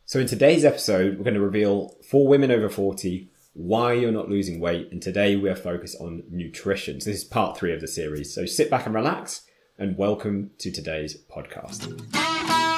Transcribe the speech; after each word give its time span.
So, 0.05 0.21
in 0.21 0.27
today's 0.27 0.67
episode, 0.67 1.17
we're 1.17 1.25
going 1.25 1.33
to 1.33 1.41
reveal 1.41 1.97
for 2.07 2.29
women 2.29 2.51
over 2.51 2.69
40 2.69 3.31
why 3.55 3.95
you're 3.95 4.13
not 4.13 4.29
losing 4.29 4.61
weight. 4.61 4.93
And 4.93 5.01
today 5.01 5.35
we're 5.35 5.57
focused 5.57 5.97
on 5.99 6.25
nutrition. 6.29 7.01
So, 7.01 7.09
this 7.09 7.21
is 7.21 7.25
part 7.25 7.57
three 7.57 7.73
of 7.73 7.81
the 7.81 7.89
series. 7.89 8.35
So, 8.35 8.45
sit 8.45 8.69
back 8.69 8.85
and 8.85 8.95
relax 8.95 9.47
and 9.79 9.97
welcome 9.97 10.51
to 10.59 10.71
today's 10.71 11.17
podcast. 11.35 12.76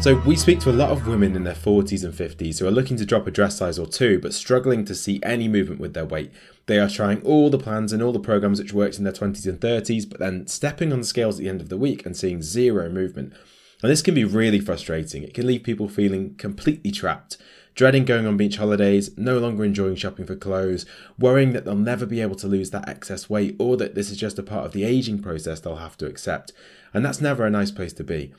So, 0.00 0.16
we 0.24 0.34
speak 0.34 0.60
to 0.60 0.70
a 0.70 0.72
lot 0.72 0.88
of 0.88 1.06
women 1.06 1.36
in 1.36 1.44
their 1.44 1.52
40s 1.52 2.04
and 2.04 2.14
50s 2.14 2.58
who 2.58 2.66
are 2.66 2.70
looking 2.70 2.96
to 2.96 3.04
drop 3.04 3.26
a 3.26 3.30
dress 3.30 3.58
size 3.58 3.78
or 3.78 3.86
two 3.86 4.18
but 4.18 4.32
struggling 4.32 4.86
to 4.86 4.94
see 4.94 5.20
any 5.22 5.46
movement 5.46 5.78
with 5.78 5.92
their 5.92 6.06
weight. 6.06 6.32
They 6.64 6.78
are 6.78 6.88
trying 6.88 7.20
all 7.20 7.50
the 7.50 7.58
plans 7.58 7.92
and 7.92 8.02
all 8.02 8.10
the 8.10 8.18
programs 8.18 8.58
which 8.58 8.72
worked 8.72 8.96
in 8.96 9.04
their 9.04 9.12
20s 9.12 9.46
and 9.46 9.60
30s, 9.60 10.08
but 10.08 10.18
then 10.18 10.46
stepping 10.46 10.90
on 10.90 11.00
the 11.00 11.06
scales 11.06 11.34
at 11.34 11.42
the 11.42 11.50
end 11.50 11.60
of 11.60 11.68
the 11.68 11.76
week 11.76 12.06
and 12.06 12.16
seeing 12.16 12.40
zero 12.40 12.88
movement. 12.88 13.34
And 13.82 13.90
this 13.90 14.00
can 14.00 14.14
be 14.14 14.24
really 14.24 14.58
frustrating. 14.58 15.22
It 15.22 15.34
can 15.34 15.46
leave 15.46 15.64
people 15.64 15.86
feeling 15.86 16.34
completely 16.36 16.92
trapped, 16.92 17.36
dreading 17.74 18.06
going 18.06 18.26
on 18.26 18.38
beach 18.38 18.56
holidays, 18.56 19.10
no 19.18 19.38
longer 19.38 19.64
enjoying 19.64 19.96
shopping 19.96 20.24
for 20.24 20.34
clothes, 20.34 20.86
worrying 21.18 21.52
that 21.52 21.66
they'll 21.66 21.74
never 21.74 22.06
be 22.06 22.22
able 22.22 22.36
to 22.36 22.48
lose 22.48 22.70
that 22.70 22.88
excess 22.88 23.28
weight 23.28 23.54
or 23.58 23.76
that 23.76 23.94
this 23.94 24.10
is 24.10 24.16
just 24.16 24.38
a 24.38 24.42
part 24.42 24.64
of 24.64 24.72
the 24.72 24.84
aging 24.84 25.20
process 25.20 25.60
they'll 25.60 25.76
have 25.76 25.98
to 25.98 26.06
accept. 26.06 26.54
And 26.94 27.04
that's 27.04 27.20
never 27.20 27.44
a 27.44 27.50
nice 27.50 27.70
place 27.70 27.92
to 27.92 28.04
be. 28.04 28.32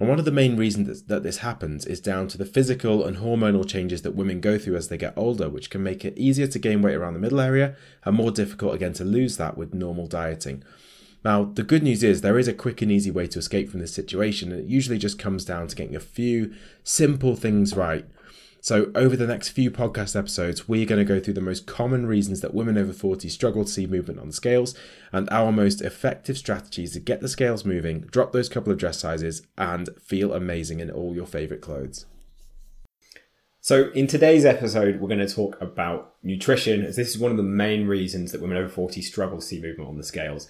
And 0.00 0.08
one 0.08 0.18
of 0.20 0.24
the 0.24 0.30
main 0.30 0.56
reasons 0.56 1.02
that 1.02 1.22
this 1.24 1.38
happens 1.38 1.84
is 1.84 2.00
down 2.00 2.28
to 2.28 2.38
the 2.38 2.44
physical 2.44 3.04
and 3.04 3.16
hormonal 3.16 3.68
changes 3.68 4.02
that 4.02 4.14
women 4.14 4.40
go 4.40 4.56
through 4.56 4.76
as 4.76 4.88
they 4.88 4.96
get 4.96 5.14
older, 5.16 5.48
which 5.48 5.70
can 5.70 5.82
make 5.82 6.04
it 6.04 6.16
easier 6.16 6.46
to 6.46 6.58
gain 6.58 6.82
weight 6.82 6.94
around 6.94 7.14
the 7.14 7.20
middle 7.20 7.40
area 7.40 7.74
and 8.04 8.14
more 8.14 8.30
difficult 8.30 8.74
again 8.74 8.92
to 8.94 9.04
lose 9.04 9.36
that 9.38 9.58
with 9.58 9.74
normal 9.74 10.06
dieting. 10.06 10.62
Now, 11.24 11.44
the 11.44 11.64
good 11.64 11.82
news 11.82 12.04
is 12.04 12.20
there 12.20 12.38
is 12.38 12.46
a 12.46 12.54
quick 12.54 12.80
and 12.80 12.92
easy 12.92 13.10
way 13.10 13.26
to 13.26 13.40
escape 13.40 13.70
from 13.70 13.80
this 13.80 13.92
situation, 13.92 14.52
and 14.52 14.60
it 14.60 14.66
usually 14.66 14.98
just 14.98 15.18
comes 15.18 15.44
down 15.44 15.66
to 15.66 15.74
getting 15.74 15.96
a 15.96 16.00
few 16.00 16.54
simple 16.84 17.34
things 17.34 17.74
right 17.74 18.06
so, 18.60 18.90
over 18.94 19.16
the 19.16 19.26
next 19.26 19.50
few 19.50 19.70
podcast 19.70 20.18
episodes, 20.18 20.68
we're 20.68 20.84
going 20.84 20.98
to 20.98 21.04
go 21.04 21.20
through 21.20 21.34
the 21.34 21.40
most 21.40 21.66
common 21.66 22.06
reasons 22.06 22.40
that 22.40 22.54
women 22.54 22.76
over 22.76 22.92
40 22.92 23.28
struggle 23.28 23.64
to 23.64 23.70
see 23.70 23.86
movement 23.86 24.18
on 24.18 24.32
scales 24.32 24.74
and 25.12 25.28
our 25.30 25.52
most 25.52 25.80
effective 25.80 26.36
strategies 26.36 26.92
to 26.92 27.00
get 27.00 27.20
the 27.20 27.28
scales 27.28 27.64
moving, 27.64 28.00
drop 28.00 28.32
those 28.32 28.48
couple 28.48 28.72
of 28.72 28.78
dress 28.78 28.98
sizes, 28.98 29.42
and 29.56 29.88
feel 30.02 30.32
amazing 30.34 30.80
in 30.80 30.90
all 30.90 31.14
your 31.14 31.26
favourite 31.26 31.62
clothes. 31.62 32.06
So, 33.60 33.90
in 33.90 34.08
today's 34.08 34.44
episode, 34.44 35.00
we're 35.00 35.08
going 35.08 35.26
to 35.26 35.32
talk 35.32 35.60
about 35.60 36.14
nutrition, 36.24 36.84
as 36.84 36.96
this 36.96 37.10
is 37.10 37.18
one 37.18 37.30
of 37.30 37.36
the 37.36 37.44
main 37.44 37.86
reasons 37.86 38.32
that 38.32 38.40
women 38.40 38.56
over 38.56 38.68
40 38.68 39.00
struggle 39.02 39.38
to 39.38 39.44
see 39.44 39.60
movement 39.60 39.88
on 39.88 39.98
the 39.98 40.04
scales. 40.04 40.48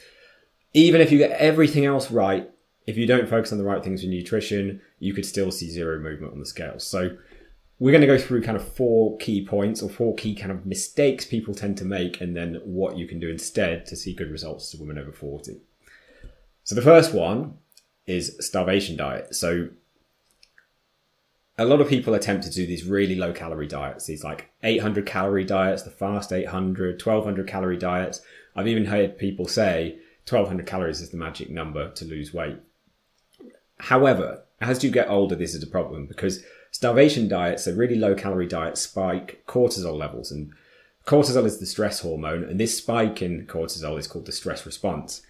Even 0.72 1.02
if 1.02 1.12
you 1.12 1.18
get 1.18 1.32
everything 1.32 1.84
else 1.84 2.10
right, 2.10 2.50
if 2.86 2.96
you 2.96 3.06
don't 3.06 3.28
focus 3.28 3.52
on 3.52 3.58
the 3.58 3.64
right 3.64 3.84
things 3.84 4.02
with 4.02 4.10
nutrition, 4.10 4.80
you 4.98 5.12
could 5.12 5.26
still 5.26 5.50
see 5.50 5.68
zero 5.68 5.98
movement 5.98 6.32
on 6.32 6.40
the 6.40 6.46
scales. 6.46 6.86
So, 6.86 7.18
we're 7.80 7.92
going 7.92 8.00
to 8.00 8.06
go 8.06 8.18
through 8.18 8.42
kind 8.42 8.56
of 8.56 8.66
four 8.66 9.16
key 9.18 9.44
points 9.44 9.82
or 9.82 9.88
four 9.88 10.14
key 10.14 10.34
kind 10.34 10.50
of 10.50 10.66
mistakes 10.66 11.24
people 11.24 11.54
tend 11.54 11.76
to 11.78 11.84
make 11.84 12.20
and 12.20 12.36
then 12.36 12.60
what 12.64 12.96
you 12.96 13.06
can 13.06 13.20
do 13.20 13.28
instead 13.28 13.86
to 13.86 13.96
see 13.96 14.12
good 14.12 14.30
results 14.30 14.70
to 14.70 14.78
women 14.78 14.98
over 14.98 15.12
40. 15.12 15.60
So 16.64 16.74
the 16.74 16.82
first 16.82 17.14
one 17.14 17.54
is 18.06 18.36
starvation 18.40 18.96
diet. 18.96 19.34
So 19.34 19.68
a 21.56 21.64
lot 21.64 21.80
of 21.80 21.88
people 21.88 22.14
attempt 22.14 22.44
to 22.44 22.50
do 22.50 22.66
these 22.66 22.84
really 22.84 23.14
low 23.14 23.32
calorie 23.32 23.68
diets, 23.68 24.06
these 24.06 24.24
like 24.24 24.50
800 24.62 25.06
calorie 25.06 25.44
diets, 25.44 25.82
the 25.82 25.90
fast 25.90 26.32
800, 26.32 26.92
1200 26.94 27.46
calorie 27.46 27.78
diets. 27.78 28.20
I've 28.56 28.68
even 28.68 28.86
heard 28.86 29.18
people 29.18 29.46
say 29.46 29.98
1200 30.28 30.66
calories 30.66 31.00
is 31.00 31.10
the 31.10 31.16
magic 31.16 31.48
number 31.48 31.90
to 31.92 32.04
lose 32.04 32.34
weight. 32.34 32.58
However, 33.78 34.42
as 34.60 34.82
you 34.82 34.90
get 34.90 35.08
older, 35.08 35.36
this 35.36 35.54
is 35.54 35.62
a 35.62 35.68
problem 35.68 36.06
because 36.06 36.44
starvation 36.78 37.26
diets, 37.26 37.64
so 37.64 37.72
really 37.72 37.96
low 37.96 38.14
calorie 38.14 38.46
diets, 38.46 38.80
spike 38.80 39.42
cortisol 39.48 39.98
levels. 39.98 40.30
And 40.30 40.52
cortisol 41.04 41.44
is 41.44 41.58
the 41.58 41.66
stress 41.66 41.98
hormone, 42.02 42.44
and 42.44 42.60
this 42.60 42.78
spike 42.78 43.20
in 43.20 43.48
cortisol 43.48 43.98
is 43.98 44.06
called 44.06 44.26
the 44.26 44.32
stress 44.32 44.64
response. 44.64 45.22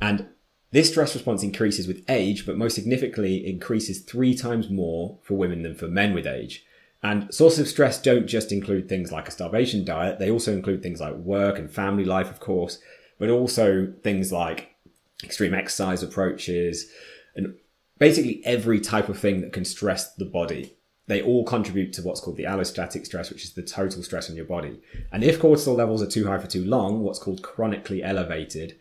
And 0.00 0.26
this 0.72 0.88
stress 0.90 1.14
response 1.14 1.44
increases 1.44 1.86
with 1.86 2.02
age, 2.10 2.44
but 2.44 2.58
most 2.58 2.74
significantly 2.74 3.48
increases 3.48 4.00
three 4.00 4.34
times 4.34 4.70
more 4.70 5.18
for 5.22 5.34
women 5.34 5.62
than 5.62 5.76
for 5.76 5.86
men 5.86 6.14
with 6.14 6.26
age. 6.26 6.66
And 7.00 7.32
sources 7.32 7.60
of 7.60 7.68
stress 7.68 8.02
don't 8.02 8.26
just 8.26 8.50
include 8.50 8.88
things 8.88 9.12
like 9.12 9.28
a 9.28 9.30
starvation 9.30 9.84
diet, 9.84 10.18
they 10.18 10.32
also 10.32 10.52
include 10.52 10.82
things 10.82 11.00
like 11.00 11.14
work 11.14 11.60
and 11.60 11.70
family 11.70 12.04
life, 12.04 12.28
of 12.28 12.40
course, 12.40 12.80
but 13.20 13.30
also 13.30 13.92
things 14.02 14.32
like 14.32 14.74
extreme 15.22 15.54
exercise 15.54 16.02
approaches 16.02 16.90
and 17.36 17.54
basically 18.00 18.44
every 18.44 18.80
type 18.80 19.08
of 19.08 19.16
thing 19.16 19.42
that 19.42 19.52
can 19.52 19.64
stress 19.64 20.12
the 20.14 20.24
body 20.24 20.74
they 21.08 21.22
all 21.22 21.42
contribute 21.42 21.92
to 21.94 22.02
what's 22.02 22.20
called 22.20 22.36
the 22.36 22.44
allostatic 22.44 23.04
stress, 23.06 23.30
which 23.30 23.42
is 23.42 23.54
the 23.54 23.62
total 23.62 24.02
stress 24.02 24.30
on 24.30 24.36
your 24.36 24.44
body. 24.44 24.78
And 25.10 25.24
if 25.24 25.40
cortisol 25.40 25.76
levels 25.76 26.02
are 26.02 26.06
too 26.06 26.26
high 26.26 26.38
for 26.38 26.46
too 26.46 26.64
long, 26.64 27.02
what's 27.02 27.18
called 27.18 27.42
chronically 27.42 28.02
elevated, 28.02 28.78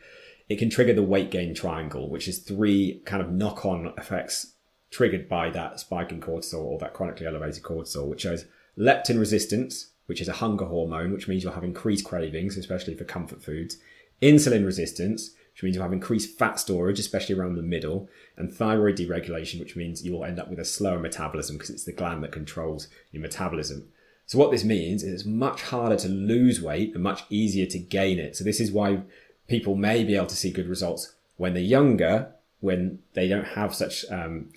it 0.49 0.57
can 0.59 0.69
trigger 0.69 0.93
the 0.93 1.03
weight 1.03 1.31
gain 1.31 1.55
triangle, 1.55 2.09
which 2.09 2.27
is 2.27 2.39
three 2.39 3.01
kind 3.05 3.21
of 3.21 3.31
knock 3.31 3.65
on 3.65 3.93
effects 3.97 4.53
triggered 4.91 5.27
by 5.27 5.49
that 5.49 5.79
spike 5.79 6.11
in 6.11 6.21
cortisol 6.21 6.65
or 6.65 6.77
that 6.79 6.93
chronically 6.93 7.25
elevated 7.25 7.63
cortisol, 7.63 8.07
which 8.07 8.25
is 8.25 8.45
leptin 8.77 9.19
resistance, 9.19 9.91
which 10.05 10.21
is 10.21 10.27
a 10.27 10.33
hunger 10.33 10.65
hormone, 10.65 11.13
which 11.13 11.27
means 11.27 11.43
you'll 11.43 11.53
have 11.53 11.63
increased 11.63 12.05
cravings, 12.05 12.57
especially 12.57 12.95
for 12.95 13.05
comfort 13.05 13.41
foods, 13.41 13.77
insulin 14.21 14.65
resistance, 14.65 15.31
which 15.57 15.63
means 15.63 15.75
you'll 15.75 15.83
have 15.83 15.91
increased 15.91 16.37
fat 16.37 16.59
storage, 16.59 16.99
especially 16.99 17.33
around 17.33 17.55
the 17.55 17.63
middle, 17.63 18.07
and 18.35 18.53
thyroid 18.53 18.95
deregulation, 18.95 19.59
which 19.59 19.75
means 19.75 20.05
you 20.05 20.11
will 20.11 20.23
end 20.23 20.39
up 20.39 20.51
with 20.51 20.59
a 20.59 20.65
slower 20.65 20.99
metabolism 20.99 21.55
because 21.55 21.71
it's 21.71 21.83
the 21.83 21.91
gland 21.91 22.23
that 22.23 22.31
controls 22.31 22.89
your 23.11 23.23
metabolism. 23.23 23.87
So 24.27 24.37
what 24.37 24.51
this 24.51 24.63
means 24.63 25.01
is 25.01 25.11
it's 25.11 25.25
much 25.25 25.63
harder 25.63 25.95
to 25.95 26.09
lose 26.09 26.61
weight 26.61 26.93
and 26.93 27.01
much 27.01 27.23
easier 27.31 27.65
to 27.65 27.79
gain 27.79 28.19
it. 28.19 28.35
So 28.35 28.43
this 28.43 28.59
is 28.59 28.71
why 28.71 29.01
people 29.47 29.73
may 29.73 30.03
be 30.03 30.15
able 30.15 30.27
to 30.27 30.35
see 30.35 30.51
good 30.51 30.67
results 30.67 31.15
when 31.37 31.55
they're 31.55 31.63
younger, 31.63 32.33
when 32.59 32.99
they 33.13 33.27
don't 33.27 33.47
have 33.47 33.73
such 33.73 34.05
um, 34.11 34.49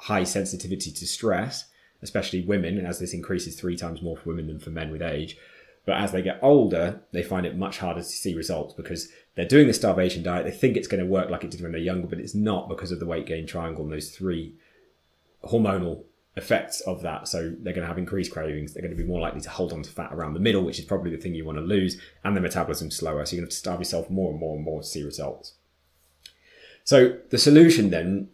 high 0.00 0.24
sensitivity 0.24 0.90
to 0.90 1.06
stress, 1.06 1.66
especially 2.02 2.40
women, 2.40 2.84
as 2.84 2.98
this 2.98 3.14
increases 3.14 3.54
three 3.54 3.76
times 3.76 4.02
more 4.02 4.16
for 4.16 4.30
women 4.30 4.48
than 4.48 4.58
for 4.58 4.70
men 4.70 4.90
with 4.90 5.02
age. 5.02 5.36
But 5.88 6.02
as 6.02 6.12
they 6.12 6.20
get 6.20 6.38
older, 6.42 7.00
they 7.12 7.22
find 7.22 7.46
it 7.46 7.56
much 7.56 7.78
harder 7.78 8.00
to 8.00 8.06
see 8.06 8.34
results 8.34 8.74
because 8.74 9.08
they're 9.36 9.48
doing 9.48 9.68
the 9.68 9.72
starvation 9.72 10.22
diet. 10.22 10.44
They 10.44 10.50
think 10.50 10.76
it's 10.76 10.86
going 10.86 11.02
to 11.02 11.06
work 11.06 11.30
like 11.30 11.44
it 11.44 11.50
did 11.50 11.62
when 11.62 11.72
they're 11.72 11.80
younger, 11.80 12.06
but 12.06 12.20
it's 12.20 12.34
not 12.34 12.68
because 12.68 12.92
of 12.92 13.00
the 13.00 13.06
weight 13.06 13.24
gain 13.24 13.46
triangle 13.46 13.84
and 13.84 13.92
those 13.94 14.10
three 14.10 14.54
hormonal 15.44 16.04
effects 16.36 16.82
of 16.82 17.00
that. 17.00 17.26
So 17.26 17.54
they're 17.60 17.72
going 17.72 17.84
to 17.84 17.88
have 17.88 17.96
increased 17.96 18.32
cravings. 18.32 18.74
They're 18.74 18.82
going 18.82 18.94
to 18.94 19.02
be 19.02 19.08
more 19.08 19.18
likely 19.18 19.40
to 19.40 19.48
hold 19.48 19.72
on 19.72 19.82
to 19.82 19.90
fat 19.90 20.12
around 20.12 20.34
the 20.34 20.40
middle, 20.40 20.62
which 20.62 20.78
is 20.78 20.84
probably 20.84 21.10
the 21.10 21.16
thing 21.16 21.34
you 21.34 21.46
want 21.46 21.56
to 21.56 21.64
lose, 21.64 21.98
and 22.22 22.36
the 22.36 22.42
metabolism 22.42 22.90
slower. 22.90 23.24
So 23.24 23.34
you're 23.34 23.40
going 23.40 23.48
to 23.48 23.54
have 23.54 23.56
to 23.56 23.56
starve 23.56 23.80
yourself 23.80 24.10
more 24.10 24.30
and 24.30 24.38
more 24.38 24.56
and 24.56 24.64
more 24.66 24.82
to 24.82 24.86
see 24.86 25.02
results. 25.02 25.54
So 26.84 27.16
the 27.30 27.38
solution 27.38 27.88
then 27.88 28.28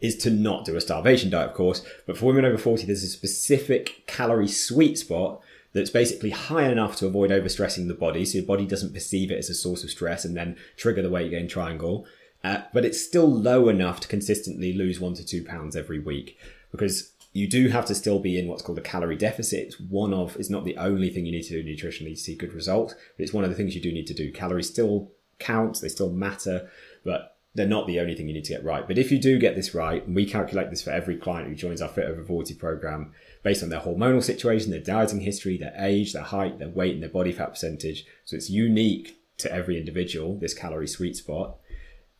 is 0.00 0.16
to 0.16 0.30
not 0.30 0.64
do 0.64 0.74
a 0.74 0.80
starvation 0.80 1.28
diet, 1.28 1.50
of 1.50 1.54
course. 1.54 1.84
But 2.06 2.16
for 2.16 2.24
women 2.24 2.46
over 2.46 2.56
40, 2.56 2.86
there's 2.86 3.02
a 3.02 3.08
specific 3.08 4.06
calorie 4.06 4.48
sweet 4.48 4.96
spot 4.96 5.42
that's 5.72 5.90
basically 5.90 6.30
high 6.30 6.68
enough 6.68 6.96
to 6.96 7.06
avoid 7.06 7.30
overstressing 7.30 7.88
the 7.88 7.94
body, 7.94 8.24
so 8.24 8.38
your 8.38 8.46
body 8.46 8.66
doesn't 8.66 8.94
perceive 8.94 9.30
it 9.30 9.38
as 9.38 9.50
a 9.50 9.54
source 9.54 9.84
of 9.84 9.90
stress 9.90 10.24
and 10.24 10.36
then 10.36 10.56
trigger 10.76 11.02
the 11.02 11.10
weight 11.10 11.30
gain 11.30 11.48
triangle. 11.48 12.06
Uh, 12.42 12.62
but 12.72 12.84
it's 12.84 13.04
still 13.04 13.30
low 13.30 13.68
enough 13.68 14.00
to 14.00 14.08
consistently 14.08 14.72
lose 14.72 15.00
one 15.00 15.14
to 15.14 15.24
two 15.24 15.44
pounds 15.44 15.76
every 15.76 15.98
week 15.98 16.38
because 16.70 17.12
you 17.32 17.48
do 17.48 17.68
have 17.68 17.84
to 17.86 17.94
still 17.94 18.18
be 18.18 18.38
in 18.38 18.48
what's 18.48 18.62
called 18.62 18.78
a 18.78 18.82
calorie 18.82 19.16
deficit. 19.16 19.66
It's 19.66 19.80
one 19.80 20.14
of, 20.14 20.36
it's 20.36 20.50
not 20.50 20.64
the 20.64 20.76
only 20.76 21.10
thing 21.10 21.26
you 21.26 21.32
need 21.32 21.42
to 21.44 21.62
do 21.62 21.64
nutritionally 21.64 22.14
to 22.14 22.16
see 22.16 22.34
good 22.34 22.54
results, 22.54 22.94
but 22.94 23.22
it's 23.22 23.32
one 23.32 23.44
of 23.44 23.50
the 23.50 23.56
things 23.56 23.74
you 23.74 23.80
do 23.80 23.92
need 23.92 24.06
to 24.06 24.14
do. 24.14 24.32
Calories 24.32 24.68
still 24.68 25.10
count, 25.38 25.80
they 25.80 25.88
still 25.88 26.10
matter, 26.10 26.70
but 27.04 27.36
they're 27.54 27.66
not 27.66 27.86
the 27.86 28.00
only 28.00 28.14
thing 28.14 28.28
you 28.28 28.34
need 28.34 28.44
to 28.44 28.52
get 28.52 28.64
right. 28.64 28.86
But 28.86 28.98
if 28.98 29.10
you 29.10 29.18
do 29.18 29.38
get 29.38 29.56
this 29.56 29.74
right, 29.74 30.06
and 30.06 30.14
we 30.14 30.26
calculate 30.26 30.70
this 30.70 30.82
for 30.82 30.90
every 30.90 31.16
client 31.16 31.48
who 31.48 31.54
joins 31.54 31.82
our 31.82 31.88
Fit 31.88 32.06
Over 32.06 32.24
40 32.24 32.54
program, 32.54 33.12
based 33.42 33.62
on 33.62 33.68
their 33.68 33.80
hormonal 33.80 34.22
situation, 34.22 34.70
their 34.70 34.80
dieting 34.80 35.20
history, 35.20 35.56
their 35.56 35.74
age, 35.78 36.12
their 36.12 36.22
height, 36.22 36.58
their 36.58 36.68
weight, 36.68 36.94
and 36.94 37.02
their 37.02 37.10
body 37.10 37.32
fat 37.32 37.50
percentage. 37.50 38.04
So 38.24 38.36
it's 38.36 38.50
unique 38.50 39.18
to 39.38 39.52
every 39.52 39.78
individual, 39.78 40.38
this 40.38 40.54
calorie 40.54 40.88
sweet 40.88 41.16
spot. 41.16 41.56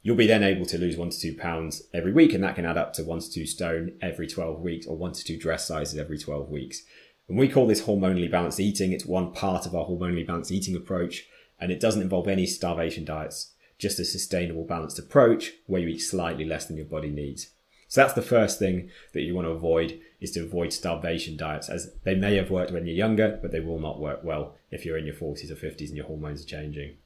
You'll 0.02 0.16
be 0.16 0.26
then 0.26 0.44
able 0.44 0.64
to 0.66 0.78
lose 0.78 0.96
one 0.96 1.10
to 1.10 1.18
two 1.18 1.34
pounds 1.34 1.82
every 1.92 2.12
week, 2.12 2.32
and 2.32 2.42
that 2.44 2.54
can 2.54 2.64
add 2.64 2.78
up 2.78 2.92
to 2.94 3.04
one 3.04 3.20
to 3.20 3.30
two 3.30 3.46
stone 3.46 3.98
every 4.00 4.26
12 4.26 4.60
weeks 4.60 4.86
or 4.86 4.96
one 4.96 5.12
to 5.12 5.24
two 5.24 5.36
dress 5.36 5.66
sizes 5.66 5.98
every 5.98 6.18
12 6.18 6.48
weeks. 6.48 6.82
And 7.28 7.36
we 7.36 7.48
call 7.48 7.66
this 7.66 7.82
hormonally 7.82 8.30
balanced 8.30 8.60
eating. 8.60 8.92
It's 8.92 9.04
one 9.04 9.32
part 9.32 9.66
of 9.66 9.74
our 9.74 9.84
hormonally 9.84 10.26
balanced 10.26 10.52
eating 10.52 10.76
approach, 10.76 11.26
and 11.60 11.72
it 11.72 11.80
doesn't 11.80 12.02
involve 12.02 12.28
any 12.28 12.46
starvation 12.46 13.04
diets, 13.04 13.52
just 13.78 13.98
a 13.98 14.04
sustainable 14.04 14.64
balanced 14.64 14.98
approach 14.98 15.52
where 15.66 15.80
you 15.80 15.88
eat 15.88 15.98
slightly 15.98 16.44
less 16.44 16.66
than 16.66 16.76
your 16.76 16.86
body 16.86 17.10
needs. 17.10 17.48
So 17.88 18.02
that's 18.02 18.12
the 18.12 18.22
first 18.22 18.58
thing 18.58 18.90
that 19.14 19.22
you 19.22 19.34
want 19.34 19.46
to 19.46 19.52
avoid 19.52 19.98
is 20.20 20.30
to 20.32 20.44
avoid 20.44 20.72
starvation 20.72 21.36
diets 21.36 21.70
as 21.70 21.94
they 22.04 22.14
may 22.14 22.36
have 22.36 22.50
worked 22.50 22.70
when 22.70 22.86
you're 22.86 22.94
younger, 22.94 23.38
but 23.40 23.50
they 23.50 23.60
will 23.60 23.80
not 23.80 23.98
work 23.98 24.22
well 24.22 24.54
if 24.70 24.84
you're 24.84 24.98
in 24.98 25.06
your 25.06 25.14
40s 25.14 25.50
or 25.50 25.56
50s 25.56 25.88
and 25.88 25.96
your 25.96 26.06
hormones 26.06 26.42
are 26.42 26.46
changing. 26.46 26.96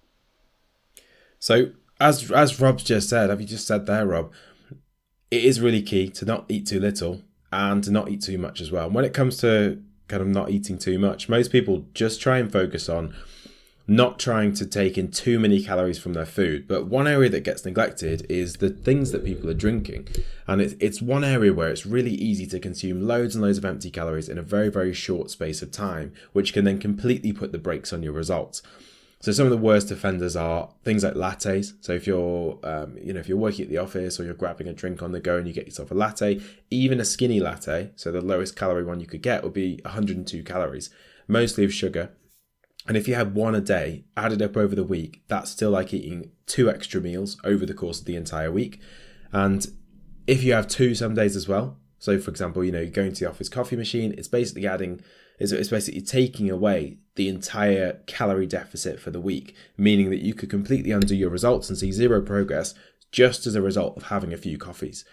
So 1.38 1.70
as 2.00 2.30
as 2.32 2.60
Rob's 2.60 2.82
just 2.82 3.08
said, 3.08 3.30
have 3.30 3.40
you 3.40 3.46
just 3.46 3.66
said 3.66 3.86
there, 3.86 4.06
Rob? 4.06 4.32
It 5.30 5.44
is 5.44 5.60
really 5.60 5.82
key 5.82 6.08
to 6.10 6.24
not 6.24 6.46
eat 6.48 6.66
too 6.66 6.80
little 6.80 7.22
and 7.52 7.82
to 7.84 7.90
not 7.90 8.10
eat 8.10 8.22
too 8.22 8.36
much 8.36 8.60
as 8.60 8.72
well. 8.72 8.86
And 8.86 8.94
when 8.94 9.04
it 9.04 9.14
comes 9.14 9.36
to 9.38 9.80
kind 10.08 10.20
of 10.20 10.28
not 10.28 10.50
eating 10.50 10.78
too 10.78 10.98
much, 10.98 11.28
most 11.28 11.52
people 11.52 11.86
just 11.94 12.20
try 12.20 12.38
and 12.38 12.50
focus 12.50 12.88
on 12.88 13.14
not 13.86 14.18
trying 14.18 14.54
to 14.54 14.66
take 14.66 14.96
in 14.96 15.10
too 15.10 15.38
many 15.38 15.62
calories 15.62 15.98
from 15.98 16.12
their 16.12 16.26
food. 16.26 16.68
But 16.68 16.86
one 16.86 17.08
area 17.08 17.28
that 17.30 17.44
gets 17.44 17.64
neglected 17.64 18.26
is 18.30 18.56
the 18.56 18.70
things 18.70 19.10
that 19.10 19.24
people 19.24 19.50
are 19.50 19.54
drinking. 19.54 20.08
And 20.46 20.60
it's, 20.60 20.74
it's 20.78 21.02
one 21.02 21.24
area 21.24 21.52
where 21.52 21.68
it's 21.68 21.84
really 21.84 22.12
easy 22.12 22.46
to 22.46 22.60
consume 22.60 23.06
loads 23.06 23.34
and 23.34 23.44
loads 23.44 23.58
of 23.58 23.64
empty 23.64 23.90
calories 23.90 24.28
in 24.28 24.38
a 24.38 24.42
very, 24.42 24.68
very 24.68 24.92
short 24.92 25.30
space 25.30 25.62
of 25.62 25.72
time, 25.72 26.12
which 26.32 26.52
can 26.52 26.64
then 26.64 26.78
completely 26.78 27.32
put 27.32 27.52
the 27.52 27.58
brakes 27.58 27.92
on 27.92 28.02
your 28.02 28.12
results. 28.12 28.62
So 29.22 29.30
some 29.30 29.46
of 29.46 29.50
the 29.50 29.56
worst 29.56 29.90
offenders 29.92 30.34
are 30.34 30.70
things 30.82 31.04
like 31.04 31.14
lattes. 31.14 31.74
So 31.80 31.92
if 31.92 32.08
you're, 32.08 32.58
um, 32.64 32.98
you 33.00 33.12
know, 33.12 33.20
if 33.20 33.28
you're 33.28 33.38
working 33.38 33.64
at 33.64 33.70
the 33.70 33.78
office 33.78 34.18
or 34.18 34.24
you're 34.24 34.34
grabbing 34.34 34.66
a 34.66 34.72
drink 34.72 35.00
on 35.00 35.12
the 35.12 35.20
go 35.20 35.36
and 35.36 35.46
you 35.46 35.52
get 35.52 35.64
yourself 35.64 35.92
a 35.92 35.94
latte, 35.94 36.40
even 36.70 36.98
a 36.98 37.04
skinny 37.04 37.38
latte, 37.38 37.90
so 37.94 38.10
the 38.10 38.20
lowest 38.20 38.56
calorie 38.56 38.82
one 38.82 38.98
you 38.98 39.06
could 39.06 39.22
get 39.22 39.44
would 39.44 39.52
be 39.52 39.78
102 39.84 40.42
calories, 40.42 40.90
mostly 41.28 41.64
of 41.64 41.72
sugar. 41.72 42.10
And 42.86 42.96
if 42.96 43.06
you 43.06 43.14
had 43.14 43.34
one 43.34 43.54
a 43.54 43.60
day 43.60 44.04
added 44.16 44.42
up 44.42 44.56
over 44.56 44.74
the 44.74 44.84
week, 44.84 45.22
that's 45.28 45.50
still 45.50 45.70
like 45.70 45.94
eating 45.94 46.30
two 46.46 46.68
extra 46.68 47.00
meals 47.00 47.38
over 47.44 47.64
the 47.64 47.74
course 47.74 48.00
of 48.00 48.06
the 48.06 48.16
entire 48.16 48.50
week. 48.50 48.80
And 49.32 49.66
if 50.26 50.42
you 50.42 50.52
have 50.52 50.68
two 50.68 50.94
some 50.94 51.14
days 51.14 51.36
as 51.36 51.48
well, 51.48 51.78
so 51.98 52.18
for 52.18 52.30
example, 52.30 52.64
you 52.64 52.72
know, 52.72 52.80
you're 52.80 52.90
going 52.90 53.12
to 53.12 53.24
the 53.24 53.30
office 53.30 53.48
coffee 53.48 53.76
machine, 53.76 54.14
it's 54.18 54.28
basically 54.28 54.66
adding, 54.66 55.00
it's 55.38 55.52
basically 55.68 56.00
taking 56.00 56.50
away 56.50 56.98
the 57.14 57.28
entire 57.28 58.00
calorie 58.06 58.46
deficit 58.46 58.98
for 58.98 59.10
the 59.10 59.20
week, 59.20 59.54
meaning 59.76 60.10
that 60.10 60.22
you 60.22 60.34
could 60.34 60.50
completely 60.50 60.90
undo 60.90 61.14
your 61.14 61.30
results 61.30 61.68
and 61.68 61.78
see 61.78 61.92
zero 61.92 62.20
progress 62.20 62.74
just 63.12 63.46
as 63.46 63.54
a 63.54 63.62
result 63.62 63.96
of 63.96 64.04
having 64.04 64.32
a 64.32 64.38
few 64.38 64.58
coffees. 64.58 65.04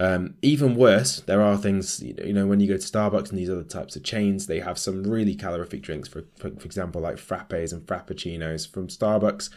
Um, 0.00 0.36
even 0.40 0.76
worse, 0.76 1.20
there 1.20 1.42
are 1.42 1.58
things, 1.58 2.02
you 2.02 2.32
know, 2.32 2.46
when 2.46 2.58
you 2.58 2.66
go 2.66 2.78
to 2.78 2.80
Starbucks 2.80 3.28
and 3.28 3.38
these 3.38 3.50
other 3.50 3.62
types 3.62 3.96
of 3.96 4.02
chains, 4.02 4.46
they 4.46 4.60
have 4.60 4.78
some 4.78 5.04
really 5.04 5.34
calorific 5.34 5.82
drinks, 5.82 6.08
for, 6.08 6.24
for, 6.36 6.48
for 6.52 6.64
example, 6.64 7.02
like 7.02 7.16
frappes 7.16 7.70
and 7.70 7.86
frappuccinos 7.86 8.66
from 8.66 8.88
Starbucks 8.88 9.50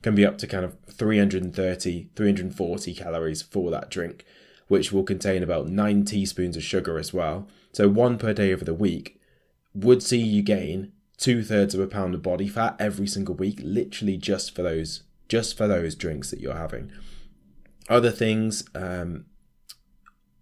can 0.00 0.14
be 0.14 0.24
up 0.24 0.38
to 0.38 0.46
kind 0.46 0.64
of 0.64 0.78
330, 0.90 2.08
340 2.16 2.94
calories 2.94 3.42
for 3.42 3.70
that 3.70 3.90
drink, 3.90 4.24
which 4.68 4.90
will 4.90 5.02
contain 5.02 5.42
about 5.42 5.68
nine 5.68 6.06
teaspoons 6.06 6.56
of 6.56 6.62
sugar 6.62 6.98
as 6.98 7.12
well. 7.12 7.46
So 7.74 7.86
one 7.86 8.16
per 8.16 8.32
day 8.32 8.54
over 8.54 8.64
the 8.64 8.72
week 8.72 9.20
would 9.74 10.02
see 10.02 10.16
you 10.16 10.40
gain 10.40 10.92
two 11.18 11.44
thirds 11.44 11.74
of 11.74 11.80
a 11.82 11.86
pound 11.86 12.14
of 12.14 12.22
body 12.22 12.48
fat 12.48 12.74
every 12.78 13.06
single 13.06 13.34
week, 13.34 13.60
literally 13.62 14.16
just 14.16 14.56
for 14.56 14.62
those, 14.62 15.02
just 15.28 15.58
for 15.58 15.68
those 15.68 15.94
drinks 15.94 16.30
that 16.30 16.40
you're 16.40 16.54
having. 16.54 16.90
Other 17.90 18.10
things, 18.10 18.64
um, 18.74 19.26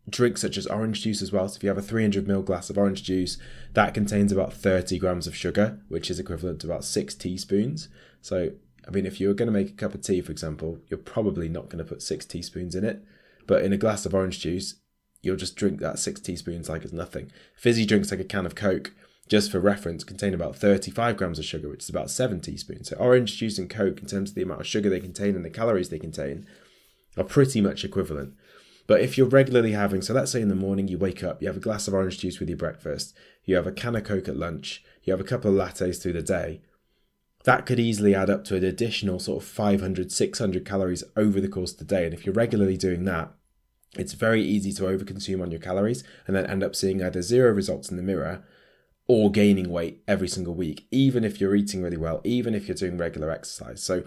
drinks 0.08 0.40
such 0.40 0.56
as 0.56 0.66
orange 0.66 1.02
juice 1.02 1.22
as 1.22 1.32
well. 1.32 1.48
So 1.48 1.56
if 1.56 1.62
you 1.62 1.68
have 1.68 1.78
a 1.78 1.82
300 1.82 2.26
ml 2.26 2.44
glass 2.44 2.70
of 2.70 2.78
orange 2.78 3.02
juice, 3.02 3.38
that 3.74 3.94
contains 3.94 4.32
about 4.32 4.52
30 4.52 4.98
grams 4.98 5.26
of 5.26 5.36
sugar, 5.36 5.80
which 5.88 6.10
is 6.10 6.18
equivalent 6.18 6.60
to 6.60 6.66
about 6.66 6.84
six 6.84 7.14
teaspoons. 7.14 7.88
So, 8.20 8.50
I 8.86 8.90
mean, 8.90 9.06
if 9.06 9.20
you're 9.20 9.34
going 9.34 9.46
to 9.46 9.52
make 9.52 9.70
a 9.70 9.74
cup 9.74 9.94
of 9.94 10.02
tea, 10.02 10.20
for 10.20 10.32
example, 10.32 10.78
you're 10.88 10.98
probably 10.98 11.48
not 11.48 11.68
going 11.68 11.78
to 11.78 11.88
put 11.88 12.02
six 12.02 12.24
teaspoons 12.24 12.74
in 12.74 12.84
it. 12.84 13.04
But 13.46 13.64
in 13.64 13.72
a 13.72 13.78
glass 13.78 14.04
of 14.06 14.14
orange 14.14 14.40
juice, 14.40 14.76
you'll 15.22 15.36
just 15.36 15.56
drink 15.56 15.80
that 15.80 15.98
six 15.98 16.20
teaspoons 16.20 16.68
like 16.68 16.84
it's 16.84 16.92
nothing. 16.92 17.30
Fizzy 17.56 17.86
drinks 17.86 18.10
like 18.10 18.20
a 18.20 18.24
can 18.24 18.46
of 18.46 18.54
Coke, 18.54 18.92
just 19.28 19.50
for 19.50 19.60
reference, 19.60 20.04
contain 20.04 20.32
about 20.32 20.56
35 20.56 21.16
grams 21.16 21.38
of 21.38 21.44
sugar, 21.44 21.68
which 21.68 21.82
is 21.82 21.90
about 21.90 22.10
seven 22.10 22.40
teaspoons. 22.40 22.88
So 22.88 22.96
orange 22.96 23.36
juice 23.36 23.58
and 23.58 23.68
Coke, 23.68 24.00
in 24.00 24.06
terms 24.06 24.30
of 24.30 24.34
the 24.34 24.42
amount 24.42 24.60
of 24.60 24.66
sugar 24.66 24.88
they 24.88 25.00
contain 25.00 25.36
and 25.36 25.44
the 25.44 25.50
calories 25.50 25.90
they 25.90 25.98
contain, 25.98 26.46
are 27.16 27.24
pretty 27.24 27.60
much 27.60 27.84
equivalent. 27.84 28.34
But 28.88 29.02
if 29.02 29.16
you're 29.16 29.28
regularly 29.28 29.72
having, 29.72 30.00
so 30.00 30.14
let's 30.14 30.32
say 30.32 30.40
in 30.40 30.48
the 30.48 30.54
morning 30.56 30.88
you 30.88 30.96
wake 30.98 31.22
up, 31.22 31.40
you 31.40 31.46
have 31.46 31.58
a 31.58 31.60
glass 31.60 31.86
of 31.86 31.94
orange 31.94 32.18
juice 32.18 32.40
with 32.40 32.48
your 32.48 32.58
breakfast, 32.58 33.14
you 33.44 33.54
have 33.54 33.66
a 33.66 33.70
can 33.70 33.94
of 33.94 34.04
Coke 34.04 34.28
at 34.28 34.36
lunch, 34.36 34.82
you 35.04 35.12
have 35.12 35.20
a 35.20 35.24
couple 35.24 35.50
of 35.50 35.56
lattes 35.56 36.02
through 36.02 36.14
the 36.14 36.22
day, 36.22 36.62
that 37.44 37.66
could 37.66 37.78
easily 37.78 38.14
add 38.14 38.30
up 38.30 38.44
to 38.44 38.56
an 38.56 38.64
additional 38.64 39.18
sort 39.18 39.42
of 39.42 39.48
500, 39.48 40.10
600 40.10 40.64
calories 40.64 41.04
over 41.16 41.38
the 41.38 41.48
course 41.48 41.72
of 41.72 41.78
the 41.78 41.84
day. 41.84 42.06
And 42.06 42.14
if 42.14 42.24
you're 42.24 42.34
regularly 42.34 42.78
doing 42.78 43.04
that, 43.04 43.30
it's 43.96 44.14
very 44.14 44.42
easy 44.42 44.72
to 44.72 44.84
overconsume 44.84 45.42
on 45.42 45.50
your 45.50 45.60
calories 45.60 46.02
and 46.26 46.34
then 46.34 46.46
end 46.46 46.64
up 46.64 46.74
seeing 46.74 47.02
either 47.02 47.20
zero 47.22 47.52
results 47.52 47.90
in 47.90 47.96
the 47.98 48.02
mirror 48.02 48.42
or 49.06 49.30
gaining 49.30 49.70
weight 49.70 50.02
every 50.08 50.28
single 50.28 50.54
week, 50.54 50.86
even 50.90 51.24
if 51.24 51.40
you're 51.40 51.54
eating 51.54 51.82
really 51.82 51.96
well, 51.96 52.22
even 52.24 52.54
if 52.54 52.66
you're 52.68 52.74
doing 52.74 52.96
regular 52.96 53.30
exercise. 53.30 53.82
So, 53.82 54.02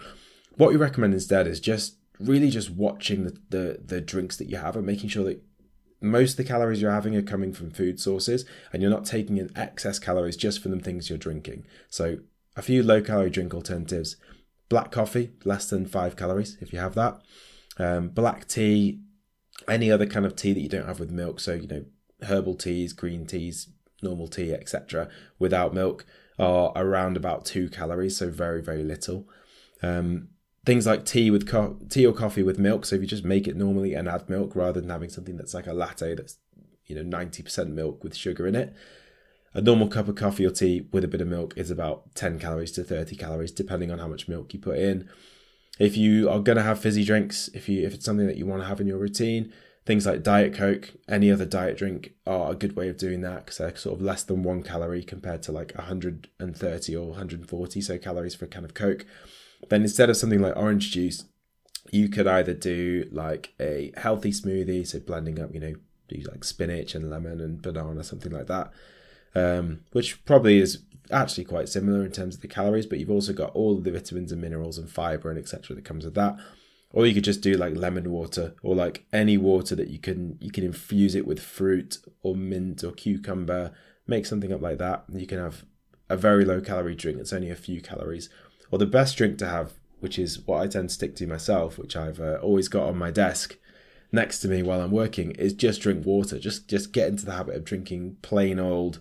what 0.56 0.70
we 0.70 0.76
recommend 0.76 1.14
instead 1.14 1.46
is 1.46 1.60
just 1.60 1.96
really 2.18 2.50
just 2.50 2.70
watching 2.70 3.24
the, 3.24 3.36
the, 3.48 3.80
the 3.84 4.00
drinks 4.00 4.36
that 4.36 4.48
you 4.48 4.56
have 4.56 4.76
and 4.76 4.86
making 4.86 5.08
sure 5.08 5.24
that 5.24 5.42
most 6.00 6.32
of 6.32 6.36
the 6.36 6.44
calories 6.44 6.82
you're 6.82 6.90
having 6.90 7.14
are 7.16 7.22
coming 7.22 7.52
from 7.52 7.70
food 7.70 8.00
sources 8.00 8.44
and 8.72 8.82
you're 8.82 8.90
not 8.90 9.04
taking 9.04 9.38
in 9.38 9.50
excess 9.56 9.98
calories 9.98 10.36
just 10.36 10.60
from 10.60 10.72
the 10.72 10.80
things 10.80 11.08
you're 11.08 11.18
drinking. 11.18 11.64
So 11.88 12.18
a 12.56 12.62
few 12.62 12.82
low 12.82 13.00
calorie 13.00 13.30
drink 13.30 13.54
alternatives. 13.54 14.16
Black 14.68 14.90
coffee, 14.90 15.32
less 15.44 15.68
than 15.70 15.86
five 15.86 16.16
calories 16.16 16.56
if 16.60 16.72
you 16.72 16.78
have 16.78 16.94
that. 16.94 17.20
Um, 17.78 18.08
black 18.08 18.48
tea, 18.48 19.00
any 19.68 19.90
other 19.90 20.06
kind 20.06 20.26
of 20.26 20.34
tea 20.34 20.52
that 20.52 20.60
you 20.60 20.68
don't 20.68 20.86
have 20.86 21.00
with 21.00 21.10
milk. 21.10 21.40
So, 21.40 21.54
you 21.54 21.68
know, 21.68 21.84
herbal 22.22 22.56
teas, 22.56 22.92
green 22.92 23.26
teas, 23.26 23.68
normal 24.02 24.28
tea, 24.28 24.52
etc., 24.52 25.08
without 25.38 25.74
milk 25.74 26.04
are 26.38 26.72
around 26.74 27.16
about 27.16 27.44
two 27.44 27.68
calories, 27.68 28.16
so 28.16 28.30
very, 28.30 28.62
very 28.62 28.82
little. 28.82 29.28
Um, 29.82 30.28
things 30.64 30.86
like 30.86 31.04
tea 31.04 31.30
with 31.30 31.46
co- 31.48 31.78
tea 31.88 32.06
or 32.06 32.12
coffee 32.12 32.42
with 32.42 32.58
milk. 32.58 32.84
So 32.84 32.96
if 32.96 33.02
you 33.02 33.08
just 33.08 33.24
make 33.24 33.48
it 33.48 33.56
normally 33.56 33.94
and 33.94 34.08
add 34.08 34.28
milk 34.28 34.54
rather 34.54 34.80
than 34.80 34.90
having 34.90 35.10
something 35.10 35.36
that's 35.36 35.54
like 35.54 35.66
a 35.66 35.72
latte 35.72 36.14
that's 36.14 36.38
you 36.86 36.94
know 36.94 37.02
ninety 37.02 37.42
percent 37.42 37.70
milk 37.70 38.02
with 38.02 38.16
sugar 38.16 38.46
in 38.46 38.54
it. 38.54 38.74
A 39.54 39.60
normal 39.60 39.88
cup 39.88 40.08
of 40.08 40.14
coffee 40.14 40.46
or 40.46 40.50
tea 40.50 40.88
with 40.92 41.04
a 41.04 41.08
bit 41.08 41.20
of 41.20 41.28
milk 41.28 41.52
is 41.58 41.70
about 41.70 42.14
10 42.14 42.38
calories 42.38 42.72
to 42.72 42.82
30 42.82 43.16
calories, 43.16 43.52
depending 43.52 43.90
on 43.90 43.98
how 43.98 44.08
much 44.08 44.26
milk 44.26 44.54
you 44.54 44.58
put 44.58 44.78
in. 44.78 45.10
If 45.78 45.94
you 45.94 46.30
are 46.30 46.40
going 46.40 46.56
to 46.56 46.62
have 46.62 46.80
fizzy 46.80 47.04
drinks, 47.04 47.48
if 47.52 47.68
you 47.68 47.86
if 47.86 47.92
it's 47.92 48.04
something 48.04 48.26
that 48.26 48.38
you 48.38 48.46
want 48.46 48.62
to 48.62 48.68
have 48.68 48.80
in 48.80 48.86
your 48.86 48.96
routine, 48.98 49.52
things 49.84 50.06
like 50.06 50.22
diet 50.22 50.54
coke, 50.54 50.94
any 51.08 51.30
other 51.30 51.44
diet 51.44 51.76
drink 51.76 52.14
are 52.26 52.52
a 52.52 52.54
good 52.54 52.76
way 52.76 52.88
of 52.88 52.96
doing 52.96 53.20
that 53.22 53.44
because 53.44 53.58
they're 53.58 53.76
sort 53.76 53.98
of 53.98 54.02
less 54.02 54.22
than 54.22 54.42
one 54.42 54.62
calorie 54.62 55.02
compared 55.02 55.42
to 55.42 55.52
like 55.52 55.74
130 55.74 56.96
or 56.96 57.08
140 57.08 57.80
so 57.80 57.98
calories 57.98 58.34
for 58.34 58.44
a 58.46 58.48
can 58.48 58.64
of 58.64 58.74
coke 58.74 59.04
then 59.68 59.82
instead 59.82 60.10
of 60.10 60.16
something 60.16 60.40
like 60.40 60.56
orange 60.56 60.90
juice, 60.90 61.24
you 61.90 62.08
could 62.08 62.26
either 62.26 62.54
do 62.54 63.08
like 63.10 63.54
a 63.60 63.92
healthy 63.96 64.30
smoothie, 64.30 64.86
so 64.86 65.00
blending 65.00 65.40
up, 65.40 65.52
you 65.52 65.60
know, 65.60 65.74
do 66.08 66.20
like 66.30 66.44
spinach 66.44 66.94
and 66.94 67.10
lemon 67.10 67.40
and 67.40 67.62
banana, 67.62 68.04
something 68.04 68.32
like 68.32 68.46
that, 68.46 68.72
um, 69.34 69.80
which 69.92 70.24
probably 70.24 70.58
is 70.58 70.82
actually 71.10 71.44
quite 71.44 71.68
similar 71.68 72.04
in 72.04 72.12
terms 72.12 72.36
of 72.36 72.40
the 72.40 72.48
calories, 72.48 72.86
but 72.86 72.98
you've 72.98 73.10
also 73.10 73.32
got 73.32 73.52
all 73.54 73.76
the 73.76 73.90
vitamins 73.90 74.32
and 74.32 74.40
minerals 74.40 74.78
and 74.78 74.90
fiber 74.90 75.30
and 75.30 75.38
etc. 75.38 75.74
that 75.74 75.84
comes 75.84 76.04
with 76.04 76.14
that. 76.14 76.36
Or 76.94 77.06
you 77.06 77.14
could 77.14 77.24
just 77.24 77.40
do 77.40 77.54
like 77.54 77.74
lemon 77.74 78.10
water 78.10 78.54
or 78.62 78.74
like 78.74 79.06
any 79.12 79.38
water 79.38 79.74
that 79.74 79.88
you 79.88 79.98
can 79.98 80.36
you 80.40 80.50
can 80.50 80.62
infuse 80.62 81.14
it 81.14 81.26
with 81.26 81.40
fruit 81.40 81.96
or 82.22 82.36
mint 82.36 82.84
or 82.84 82.92
cucumber, 82.92 83.72
make 84.06 84.26
something 84.26 84.52
up 84.52 84.60
like 84.60 84.76
that. 84.78 85.04
You 85.10 85.26
can 85.26 85.38
have 85.38 85.64
a 86.10 86.18
very 86.18 86.44
low 86.44 86.60
calorie 86.60 86.94
drink. 86.94 87.18
It's 87.18 87.32
only 87.32 87.48
a 87.48 87.56
few 87.56 87.80
calories 87.80 88.28
or 88.72 88.78
the 88.78 88.86
best 88.86 89.16
drink 89.16 89.38
to 89.38 89.46
have, 89.46 89.74
which 90.00 90.18
is 90.18 90.40
what 90.46 90.60
I 90.60 90.66
tend 90.66 90.88
to 90.88 90.94
stick 90.94 91.14
to 91.16 91.26
myself, 91.26 91.78
which 91.78 91.94
I've 91.94 92.18
uh, 92.18 92.38
always 92.42 92.66
got 92.68 92.88
on 92.88 92.96
my 92.96 93.12
desk 93.12 93.58
next 94.10 94.40
to 94.40 94.48
me 94.48 94.62
while 94.62 94.80
I'm 94.80 94.90
working, 94.90 95.32
is 95.32 95.52
just 95.52 95.82
drink 95.82 96.04
water. 96.04 96.38
Just 96.38 96.68
just 96.68 96.92
get 96.92 97.08
into 97.08 97.26
the 97.26 97.32
habit 97.34 97.54
of 97.54 97.64
drinking 97.64 98.16
plain 98.22 98.58
old 98.58 99.00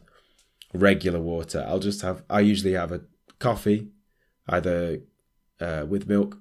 regular 0.73 1.21
water. 1.21 1.65
I'll 1.67 1.79
just 1.79 2.01
have 2.01 2.21
I 2.29 2.41
usually 2.41 2.73
have 2.73 2.91
a 2.91 3.01
coffee, 3.39 3.87
either 4.47 4.99
uh, 5.59 5.85
with 5.87 6.07
milk, 6.07 6.37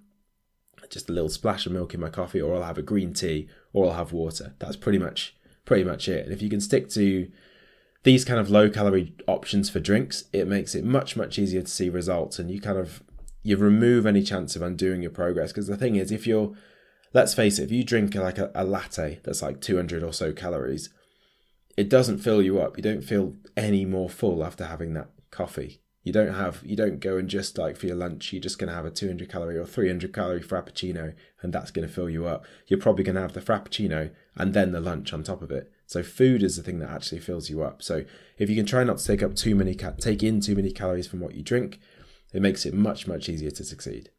just 0.90 1.08
a 1.08 1.12
little 1.12 1.30
splash 1.30 1.66
of 1.66 1.72
milk 1.72 1.94
in 1.94 2.00
my 2.00 2.10
coffee, 2.10 2.40
or 2.40 2.56
I'll 2.56 2.64
have 2.64 2.78
a 2.78 2.82
green 2.82 3.14
tea, 3.14 3.48
or 3.72 3.86
I'll 3.86 3.96
have 3.96 4.12
water. 4.12 4.54
That's 4.58 4.76
pretty 4.76 4.98
much 4.98 5.36
pretty 5.64 5.84
much 5.84 6.08
it. 6.08 6.24
And 6.24 6.34
if 6.34 6.42
you 6.42 6.50
can 6.50 6.60
stick 6.60 6.88
to 6.90 7.30
these 8.02 8.24
kind 8.24 8.40
of 8.40 8.50
low 8.50 8.68
calorie 8.70 9.14
options 9.28 9.70
for 9.70 9.78
drinks, 9.78 10.24
it 10.32 10.48
makes 10.48 10.74
it 10.74 10.84
much 10.84 11.16
much 11.16 11.38
easier 11.38 11.62
to 11.62 11.70
see 11.70 11.88
results, 11.88 12.40
and 12.40 12.50
you 12.50 12.60
kind 12.60 12.76
of 12.76 13.04
you 13.42 13.56
remove 13.56 14.06
any 14.06 14.22
chance 14.22 14.56
of 14.56 14.62
undoing 14.62 15.02
your 15.02 15.10
progress. 15.10 15.52
Because 15.52 15.66
the 15.66 15.76
thing 15.76 15.96
is, 15.96 16.12
if 16.12 16.26
you're, 16.26 16.52
let's 17.12 17.34
face 17.34 17.58
it, 17.58 17.64
if 17.64 17.72
you 17.72 17.84
drink 17.84 18.14
like 18.14 18.38
a, 18.38 18.50
a 18.54 18.64
latte 18.64 19.20
that's 19.24 19.42
like 19.42 19.60
200 19.60 20.02
or 20.02 20.12
so 20.12 20.32
calories, 20.32 20.90
it 21.76 21.88
doesn't 21.88 22.18
fill 22.18 22.42
you 22.42 22.60
up. 22.60 22.76
You 22.76 22.82
don't 22.82 23.04
feel 23.04 23.34
any 23.56 23.84
more 23.84 24.10
full 24.10 24.44
after 24.44 24.66
having 24.66 24.94
that 24.94 25.10
coffee. 25.30 25.80
You 26.02 26.14
don't 26.14 26.34
have 26.34 26.62
you 26.64 26.76
don't 26.76 26.98
go 26.98 27.18
and 27.18 27.28
just 27.28 27.58
like 27.58 27.76
for 27.76 27.86
your 27.86 27.96
lunch, 27.96 28.32
you're 28.32 28.40
just 28.40 28.58
gonna 28.58 28.74
have 28.74 28.86
a 28.86 28.90
200 28.90 29.28
calorie 29.28 29.58
or 29.58 29.66
300 29.66 30.14
calorie 30.14 30.40
frappuccino, 30.40 31.14
and 31.42 31.52
that's 31.52 31.70
gonna 31.70 31.88
fill 31.88 32.08
you 32.08 32.26
up. 32.26 32.46
You're 32.66 32.80
probably 32.80 33.04
gonna 33.04 33.20
have 33.20 33.34
the 33.34 33.42
frappuccino 33.42 34.10
and 34.34 34.54
then 34.54 34.72
the 34.72 34.80
lunch 34.80 35.12
on 35.12 35.22
top 35.22 35.42
of 35.42 35.50
it. 35.50 35.70
So 35.86 36.02
food 36.02 36.42
is 36.42 36.56
the 36.56 36.62
thing 36.62 36.78
that 36.78 36.90
actually 36.90 37.18
fills 37.18 37.50
you 37.50 37.62
up. 37.62 37.82
So 37.82 38.04
if 38.38 38.48
you 38.48 38.56
can 38.56 38.64
try 38.64 38.82
not 38.82 38.98
to 38.98 39.06
take 39.06 39.22
up 39.22 39.34
too 39.34 39.54
many 39.54 39.74
take 39.74 40.22
in 40.22 40.40
too 40.40 40.54
many 40.54 40.70
calories 40.70 41.06
from 41.06 41.20
what 41.20 41.34
you 41.34 41.42
drink, 41.42 41.80
it 42.32 42.42
makes 42.42 42.66
it 42.66 42.74
much 42.74 43.06
much 43.06 43.28
easier 43.28 43.50
to 43.50 43.64
succeed. 43.64 44.10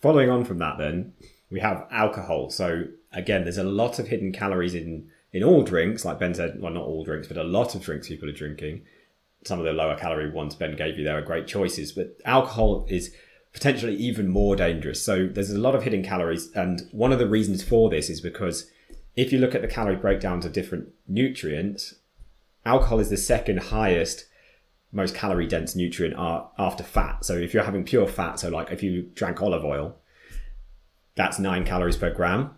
Following 0.00 0.30
on 0.30 0.44
from 0.44 0.58
that, 0.58 0.78
then 0.78 1.12
we 1.50 1.60
have 1.60 1.86
alcohol. 1.90 2.50
So 2.50 2.84
again, 3.12 3.44
there's 3.44 3.58
a 3.58 3.64
lot 3.64 3.98
of 3.98 4.08
hidden 4.08 4.32
calories 4.32 4.74
in 4.74 5.10
in 5.32 5.42
all 5.42 5.62
drinks. 5.62 6.04
Like 6.04 6.18
Ben 6.18 6.34
said, 6.34 6.60
well, 6.60 6.72
not 6.72 6.84
all 6.84 7.04
drinks, 7.04 7.28
but 7.28 7.36
a 7.36 7.44
lot 7.44 7.74
of 7.74 7.82
drinks 7.82 8.08
people 8.08 8.28
are 8.28 8.32
drinking 8.32 8.82
some 9.44 9.58
of 9.58 9.64
the 9.64 9.72
lower 9.72 9.96
calorie 9.96 10.30
ones 10.30 10.54
Ben 10.54 10.76
gave 10.76 10.98
you 10.98 11.04
there 11.04 11.18
are 11.18 11.22
great 11.22 11.46
choices, 11.46 11.92
but 11.92 12.16
alcohol 12.24 12.86
is 12.88 13.14
potentially 13.52 13.96
even 13.96 14.28
more 14.28 14.54
dangerous. 14.54 15.02
So 15.02 15.26
there's 15.26 15.50
a 15.50 15.58
lot 15.58 15.74
of 15.74 15.82
hidden 15.82 16.02
calories, 16.02 16.50
and 16.52 16.82
one 16.92 17.12
of 17.12 17.18
the 17.18 17.28
reasons 17.28 17.62
for 17.62 17.90
this 17.90 18.10
is 18.10 18.20
because 18.20 18.70
if 19.16 19.32
you 19.32 19.38
look 19.38 19.54
at 19.54 19.62
the 19.62 19.68
calorie 19.68 19.96
breakdowns 19.96 20.44
of 20.44 20.52
different 20.52 20.88
nutrients, 21.08 21.94
alcohol 22.64 23.00
is 23.00 23.10
the 23.10 23.16
second 23.16 23.58
highest 23.58 24.26
most 24.92 25.14
calorie 25.14 25.46
dense 25.46 25.76
nutrient 25.76 26.16
are 26.16 26.50
after 26.58 26.82
fat. 26.82 27.24
So 27.24 27.36
if 27.36 27.54
you're 27.54 27.64
having 27.64 27.84
pure 27.84 28.06
fat, 28.06 28.40
so 28.40 28.48
like 28.48 28.70
if 28.70 28.82
you 28.82 29.10
drank 29.14 29.40
olive 29.40 29.64
oil, 29.64 29.96
that's 31.14 31.38
nine 31.38 31.64
calories 31.64 31.96
per 31.96 32.12
gram. 32.12 32.54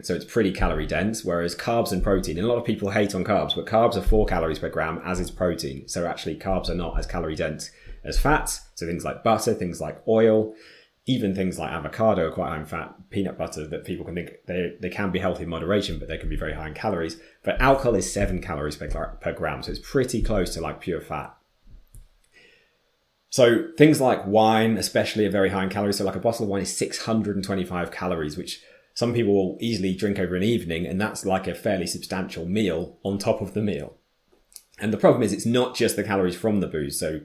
So 0.00 0.14
it's 0.14 0.24
pretty 0.24 0.52
calorie 0.52 0.86
dense, 0.86 1.24
whereas 1.24 1.56
carbs 1.56 1.90
and 1.90 2.02
protein, 2.02 2.38
and 2.38 2.46
a 2.46 2.48
lot 2.48 2.58
of 2.58 2.64
people 2.64 2.90
hate 2.90 3.16
on 3.16 3.24
carbs, 3.24 3.56
but 3.56 3.66
carbs 3.66 3.96
are 3.96 4.02
four 4.02 4.26
calories 4.26 4.60
per 4.60 4.68
gram, 4.68 5.00
as 5.04 5.18
is 5.18 5.30
protein. 5.30 5.88
So 5.88 6.06
actually, 6.06 6.36
carbs 6.36 6.68
are 6.68 6.74
not 6.74 6.96
as 6.98 7.06
calorie 7.06 7.34
dense 7.34 7.72
as 8.04 8.18
fats. 8.18 8.60
So 8.76 8.86
things 8.86 9.04
like 9.04 9.24
butter, 9.24 9.54
things 9.54 9.80
like 9.80 10.00
oil, 10.06 10.54
even 11.06 11.34
things 11.34 11.58
like 11.58 11.72
avocado 11.72 12.28
are 12.28 12.30
quite 12.30 12.50
high 12.50 12.60
in 12.60 12.66
fat, 12.66 12.94
peanut 13.10 13.38
butter 13.38 13.66
that 13.66 13.84
people 13.84 14.04
can 14.04 14.14
think 14.14 14.30
they, 14.46 14.76
they 14.80 14.90
can 14.90 15.10
be 15.10 15.18
healthy 15.18 15.44
in 15.44 15.48
moderation, 15.48 15.98
but 15.98 16.06
they 16.06 16.18
can 16.18 16.28
be 16.28 16.36
very 16.36 16.52
high 16.52 16.68
in 16.68 16.74
calories. 16.74 17.18
But 17.42 17.60
alcohol 17.60 17.96
is 17.96 18.12
seven 18.12 18.40
calories 18.40 18.76
per, 18.76 18.88
per 19.20 19.32
gram, 19.32 19.62
so 19.62 19.70
it's 19.70 19.80
pretty 19.80 20.22
close 20.22 20.54
to 20.54 20.60
like 20.60 20.80
pure 20.80 21.00
fat. 21.00 21.34
So 23.30 23.68
things 23.76 24.00
like 24.00 24.26
wine, 24.26 24.78
especially, 24.78 25.26
are 25.26 25.30
very 25.30 25.50
high 25.50 25.64
in 25.64 25.70
calories. 25.70 25.98
So 25.98 26.04
like 26.04 26.16
a 26.16 26.20
bottle 26.20 26.44
of 26.44 26.50
wine 26.50 26.62
is 26.62 26.76
625 26.76 27.90
calories, 27.90 28.36
which 28.36 28.62
some 28.94 29.14
people 29.14 29.32
will 29.32 29.58
easily 29.60 29.94
drink 29.94 30.18
over 30.18 30.34
an 30.34 30.42
evening, 30.42 30.86
and 30.86 31.00
that's 31.00 31.24
like 31.24 31.46
a 31.46 31.54
fairly 31.54 31.86
substantial 31.86 32.46
meal 32.46 32.98
on 33.04 33.18
top 33.18 33.40
of 33.40 33.54
the 33.54 33.62
meal. 33.62 33.94
And 34.80 34.92
the 34.92 34.98
problem 34.98 35.22
is, 35.22 35.32
it's 35.32 35.46
not 35.46 35.76
just 35.76 35.96
the 35.96 36.04
calories 36.04 36.36
from 36.36 36.60
the 36.60 36.66
booze. 36.66 36.98
So, 36.98 37.20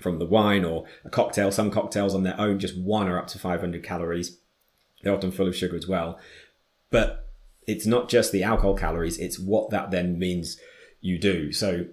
from 0.00 0.18
the 0.18 0.26
wine 0.26 0.64
or 0.64 0.84
a 1.04 1.10
cocktail, 1.10 1.50
some 1.50 1.70
cocktails 1.70 2.14
on 2.14 2.22
their 2.22 2.38
own, 2.40 2.58
just 2.58 2.78
one 2.78 3.08
are 3.08 3.18
up 3.18 3.28
to 3.28 3.38
500 3.38 3.82
calories. 3.82 4.38
They're 5.02 5.14
often 5.14 5.30
full 5.30 5.48
of 5.48 5.56
sugar 5.56 5.76
as 5.76 5.86
well. 5.86 6.18
But 6.90 7.28
it's 7.66 7.86
not 7.86 8.08
just 8.08 8.32
the 8.32 8.42
alcohol 8.42 8.74
calories, 8.74 9.18
it's 9.18 9.38
what 9.38 9.70
that 9.70 9.90
then 9.90 10.18
means 10.18 10.58
you 11.00 11.18
do. 11.18 11.52
So, 11.52 11.86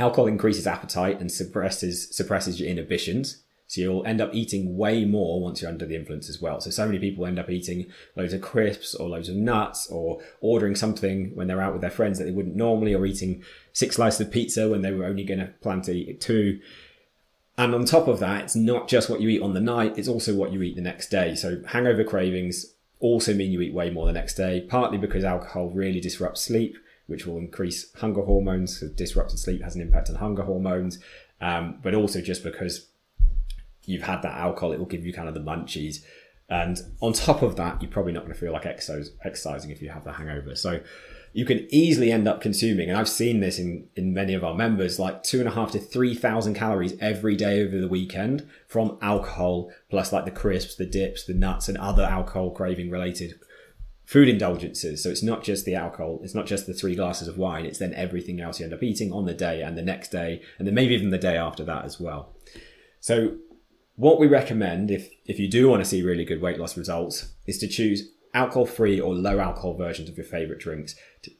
alcohol 0.00 0.26
increases 0.26 0.66
appetite 0.66 1.20
and 1.20 1.30
suppresses 1.30 2.14
suppresses 2.14 2.58
your 2.58 2.68
inhibitions. 2.68 3.42
So 3.66 3.80
you'll 3.80 4.04
end 4.04 4.20
up 4.20 4.34
eating 4.34 4.76
way 4.76 5.04
more 5.04 5.40
once 5.40 5.62
you're 5.62 5.70
under 5.70 5.86
the 5.86 5.94
influence 5.94 6.28
as 6.28 6.42
well. 6.42 6.60
So 6.60 6.70
so 6.70 6.86
many 6.86 6.98
people 6.98 7.24
end 7.24 7.38
up 7.38 7.48
eating 7.48 7.86
loads 8.16 8.32
of 8.32 8.40
crisps 8.40 8.96
or 8.96 9.08
loads 9.08 9.28
of 9.28 9.36
nuts 9.36 9.86
or 9.86 10.20
ordering 10.40 10.74
something 10.74 11.30
when 11.36 11.46
they're 11.46 11.60
out 11.60 11.72
with 11.72 11.80
their 11.80 11.90
friends 11.90 12.18
that 12.18 12.24
they 12.24 12.32
wouldn't 12.32 12.56
normally 12.56 12.94
or 12.94 13.06
eating 13.06 13.44
six 13.72 13.94
slices 13.94 14.22
of 14.22 14.32
pizza 14.32 14.68
when 14.68 14.82
they 14.82 14.90
were 14.90 15.04
only 15.04 15.22
going 15.22 15.38
to 15.38 15.54
plan 15.60 15.82
to 15.82 15.92
eat 15.92 16.20
two. 16.20 16.58
And 17.56 17.72
on 17.72 17.84
top 17.84 18.08
of 18.08 18.18
that, 18.18 18.42
it's 18.42 18.56
not 18.56 18.88
just 18.88 19.08
what 19.08 19.20
you 19.20 19.28
eat 19.28 19.42
on 19.42 19.54
the 19.54 19.60
night, 19.60 19.96
it's 19.96 20.08
also 20.08 20.34
what 20.34 20.52
you 20.52 20.62
eat 20.62 20.74
the 20.74 20.82
next 20.82 21.08
day. 21.08 21.36
So 21.36 21.62
hangover 21.68 22.02
cravings 22.02 22.74
also 22.98 23.34
mean 23.34 23.52
you 23.52 23.60
eat 23.60 23.74
way 23.74 23.90
more 23.90 24.06
the 24.06 24.12
next 24.12 24.34
day, 24.34 24.66
partly 24.68 24.98
because 24.98 25.22
alcohol 25.22 25.70
really 25.70 26.00
disrupts 26.00 26.40
sleep, 26.40 26.76
which 27.10 27.26
will 27.26 27.38
increase 27.38 27.92
hunger 27.96 28.22
hormones. 28.22 28.80
So 28.80 28.88
disrupted 28.88 29.38
sleep 29.38 29.62
has 29.62 29.74
an 29.74 29.82
impact 29.82 30.08
on 30.08 30.16
hunger 30.16 30.42
hormones, 30.42 30.98
um, 31.40 31.78
but 31.82 31.94
also 31.94 32.20
just 32.20 32.44
because 32.44 32.88
you've 33.84 34.02
had 34.02 34.22
that 34.22 34.36
alcohol, 34.36 34.72
it 34.72 34.78
will 34.78 34.86
give 34.86 35.04
you 35.04 35.12
kind 35.12 35.28
of 35.28 35.34
the 35.34 35.40
munchies. 35.40 36.04
And 36.48 36.78
on 37.00 37.12
top 37.12 37.42
of 37.42 37.56
that, 37.56 37.82
you're 37.82 37.90
probably 37.90 38.12
not 38.12 38.20
going 38.20 38.32
to 38.32 38.38
feel 38.38 38.52
like 38.52 38.66
exercising 38.66 39.70
if 39.70 39.82
you 39.82 39.90
have 39.90 40.04
the 40.04 40.12
hangover. 40.12 40.54
So 40.54 40.80
you 41.32 41.44
can 41.44 41.66
easily 41.70 42.10
end 42.10 42.26
up 42.26 42.40
consuming, 42.40 42.88
and 42.88 42.98
I've 42.98 43.08
seen 43.08 43.38
this 43.38 43.58
in, 43.58 43.88
in 43.94 44.12
many 44.12 44.34
of 44.34 44.42
our 44.42 44.54
members, 44.54 44.98
like 44.98 45.22
two 45.22 45.38
and 45.38 45.48
a 45.48 45.52
half 45.52 45.70
to 45.72 45.78
3,000 45.78 46.54
calories 46.54 46.94
every 47.00 47.36
day 47.36 47.62
over 47.62 47.78
the 47.78 47.86
weekend 47.86 48.48
from 48.66 48.98
alcohol, 49.00 49.70
plus 49.90 50.12
like 50.12 50.24
the 50.24 50.32
crisps, 50.32 50.74
the 50.74 50.86
dips, 50.86 51.24
the 51.24 51.34
nuts, 51.34 51.68
and 51.68 51.78
other 51.78 52.02
alcohol 52.02 52.50
craving 52.50 52.90
related 52.90 53.34
food 54.10 54.28
indulgences. 54.28 55.00
So 55.00 55.08
it's 55.08 55.22
not 55.22 55.44
just 55.44 55.64
the 55.64 55.76
alcohol, 55.76 56.18
it's 56.24 56.34
not 56.34 56.44
just 56.44 56.66
the 56.66 56.74
three 56.74 56.96
glasses 56.96 57.28
of 57.28 57.38
wine, 57.38 57.64
it's 57.64 57.78
then 57.78 57.94
everything 57.94 58.40
else 58.40 58.58
you 58.58 58.64
end 58.64 58.74
up 58.74 58.82
eating 58.82 59.12
on 59.12 59.24
the 59.24 59.34
day 59.34 59.62
and 59.62 59.78
the 59.78 59.82
next 59.82 60.10
day, 60.10 60.42
and 60.58 60.66
then 60.66 60.74
maybe 60.74 60.94
even 60.94 61.10
the 61.10 61.26
day 61.30 61.36
after 61.36 61.62
that 61.62 61.84
as 61.84 62.00
well. 62.00 62.34
So 62.98 63.36
what 63.94 64.18
we 64.18 64.26
recommend, 64.26 64.90
if, 64.90 65.08
if 65.26 65.38
you 65.38 65.48
do 65.48 65.68
want 65.68 65.80
to 65.80 65.88
see 65.88 66.02
really 66.02 66.24
good 66.24 66.42
weight 66.42 66.58
loss 66.58 66.76
results, 66.76 67.34
is 67.46 67.58
to 67.58 67.68
choose 67.68 68.08
alcohol 68.34 68.66
free 68.66 68.98
or 68.98 69.14
low 69.14 69.38
alcohol 69.38 69.74
versions 69.74 70.08
of 70.08 70.16
your 70.16 70.26
favorite 70.26 70.58
drinks 70.58 70.96
to, 71.22 71.30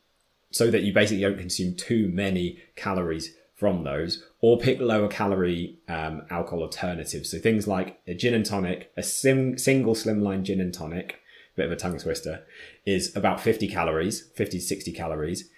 so 0.52 0.70
that 0.70 0.82
you 0.82 0.92
basically 0.92 1.22
don't 1.22 1.38
consume 1.38 1.74
too 1.74 2.08
many 2.12 2.62
calories 2.76 3.34
from 3.56 3.82
those, 3.82 4.22
or 4.42 4.58
pick 4.58 4.78
lower 4.78 5.08
calorie 5.08 5.76
um, 5.88 6.22
alcohol 6.30 6.62
alternatives. 6.62 7.32
So 7.32 7.38
things 7.40 7.66
like 7.66 7.98
a 8.06 8.14
gin 8.14 8.32
and 8.32 8.46
tonic, 8.46 8.92
a 8.96 9.02
sim- 9.02 9.58
single 9.58 9.96
slimline 9.96 10.44
gin 10.44 10.60
and 10.60 10.72
tonic, 10.72 11.16
bit 11.60 11.66
of 11.66 11.72
a 11.72 11.76
tongue 11.76 11.98
twister, 11.98 12.42
is 12.86 13.14
about 13.14 13.40
50 13.40 13.68
calories, 13.68 14.28
50 14.34 14.58
to 14.58 14.64
60 14.64 14.92
calories 14.92 15.50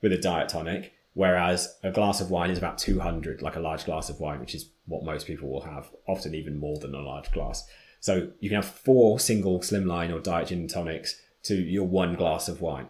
with 0.00 0.12
a 0.12 0.18
diet 0.18 0.48
tonic, 0.48 0.92
whereas 1.14 1.76
a 1.82 1.90
glass 1.90 2.20
of 2.20 2.30
wine 2.30 2.50
is 2.50 2.58
about 2.58 2.78
200, 2.78 3.42
like 3.42 3.56
a 3.56 3.60
large 3.60 3.84
glass 3.84 4.08
of 4.08 4.20
wine, 4.20 4.40
which 4.40 4.54
is 4.54 4.70
what 4.86 5.04
most 5.04 5.26
people 5.26 5.48
will 5.48 5.62
have, 5.62 5.90
often 6.06 6.34
even 6.34 6.58
more 6.58 6.78
than 6.78 6.94
a 6.94 7.00
large 7.00 7.30
glass. 7.32 7.66
So 7.98 8.30
you 8.40 8.48
can 8.48 8.56
have 8.56 8.68
four 8.68 9.18
single 9.18 9.60
slimline 9.60 10.12
or 10.12 10.20
diet 10.20 10.48
gin 10.48 10.68
tonics 10.68 11.20
to 11.44 11.54
your 11.54 11.86
one 11.86 12.14
glass 12.14 12.48
of 12.48 12.60
wine. 12.60 12.88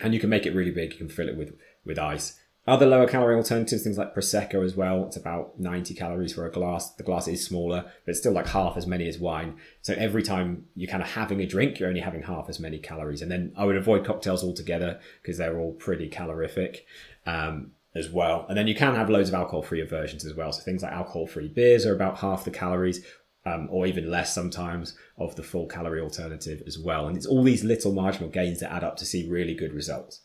And 0.00 0.14
you 0.14 0.20
can 0.20 0.30
make 0.30 0.46
it 0.46 0.54
really 0.54 0.70
big. 0.70 0.92
You 0.92 0.98
can 0.98 1.08
fill 1.08 1.28
it 1.28 1.36
with, 1.36 1.54
with 1.84 1.98
ice. 1.98 2.38
Other 2.64 2.86
lower 2.86 3.08
calorie 3.08 3.34
alternatives, 3.34 3.82
things 3.82 3.98
like 3.98 4.14
Prosecco 4.14 4.64
as 4.64 4.76
well. 4.76 5.04
It's 5.06 5.16
about 5.16 5.58
90 5.58 5.94
calories 5.94 6.32
for 6.32 6.46
a 6.46 6.50
glass. 6.50 6.92
The 6.92 7.02
glass 7.02 7.26
is 7.26 7.44
smaller, 7.44 7.82
but 8.04 8.10
it's 8.10 8.20
still 8.20 8.32
like 8.32 8.46
half 8.46 8.76
as 8.76 8.86
many 8.86 9.08
as 9.08 9.18
wine. 9.18 9.56
So 9.80 9.94
every 9.94 10.22
time 10.22 10.66
you're 10.76 10.90
kind 10.90 11.02
of 11.02 11.10
having 11.10 11.40
a 11.40 11.46
drink, 11.46 11.80
you're 11.80 11.88
only 11.88 12.00
having 12.00 12.22
half 12.22 12.48
as 12.48 12.60
many 12.60 12.78
calories. 12.78 13.20
And 13.20 13.30
then 13.32 13.52
I 13.56 13.64
would 13.64 13.76
avoid 13.76 14.04
cocktails 14.04 14.44
altogether 14.44 15.00
because 15.20 15.38
they're 15.38 15.58
all 15.58 15.72
pretty 15.72 16.08
calorific. 16.08 16.86
Um, 17.26 17.72
as 17.94 18.08
well. 18.08 18.46
And 18.48 18.56
then 18.56 18.68
you 18.68 18.74
can 18.74 18.94
have 18.94 19.10
loads 19.10 19.28
of 19.28 19.34
alcohol 19.34 19.62
free 19.62 19.82
versions 19.82 20.24
as 20.24 20.34
well. 20.34 20.52
So 20.52 20.62
things 20.62 20.82
like 20.82 20.92
alcohol 20.92 21.26
free 21.26 21.48
beers 21.48 21.84
are 21.84 21.94
about 21.94 22.18
half 22.18 22.44
the 22.44 22.50
calories. 22.50 23.04
Um, 23.44 23.66
or 23.72 23.88
even 23.88 24.08
less 24.08 24.32
sometimes 24.32 24.96
of 25.18 25.34
the 25.34 25.42
full 25.42 25.66
calorie 25.66 26.00
alternative 26.00 26.62
as 26.64 26.78
well. 26.78 27.08
And 27.08 27.16
it's 27.16 27.26
all 27.26 27.42
these 27.42 27.64
little 27.64 27.92
marginal 27.92 28.28
gains 28.28 28.60
that 28.60 28.72
add 28.72 28.84
up 28.84 28.96
to 28.98 29.04
see 29.04 29.28
really 29.28 29.52
good 29.52 29.74
results. 29.74 30.20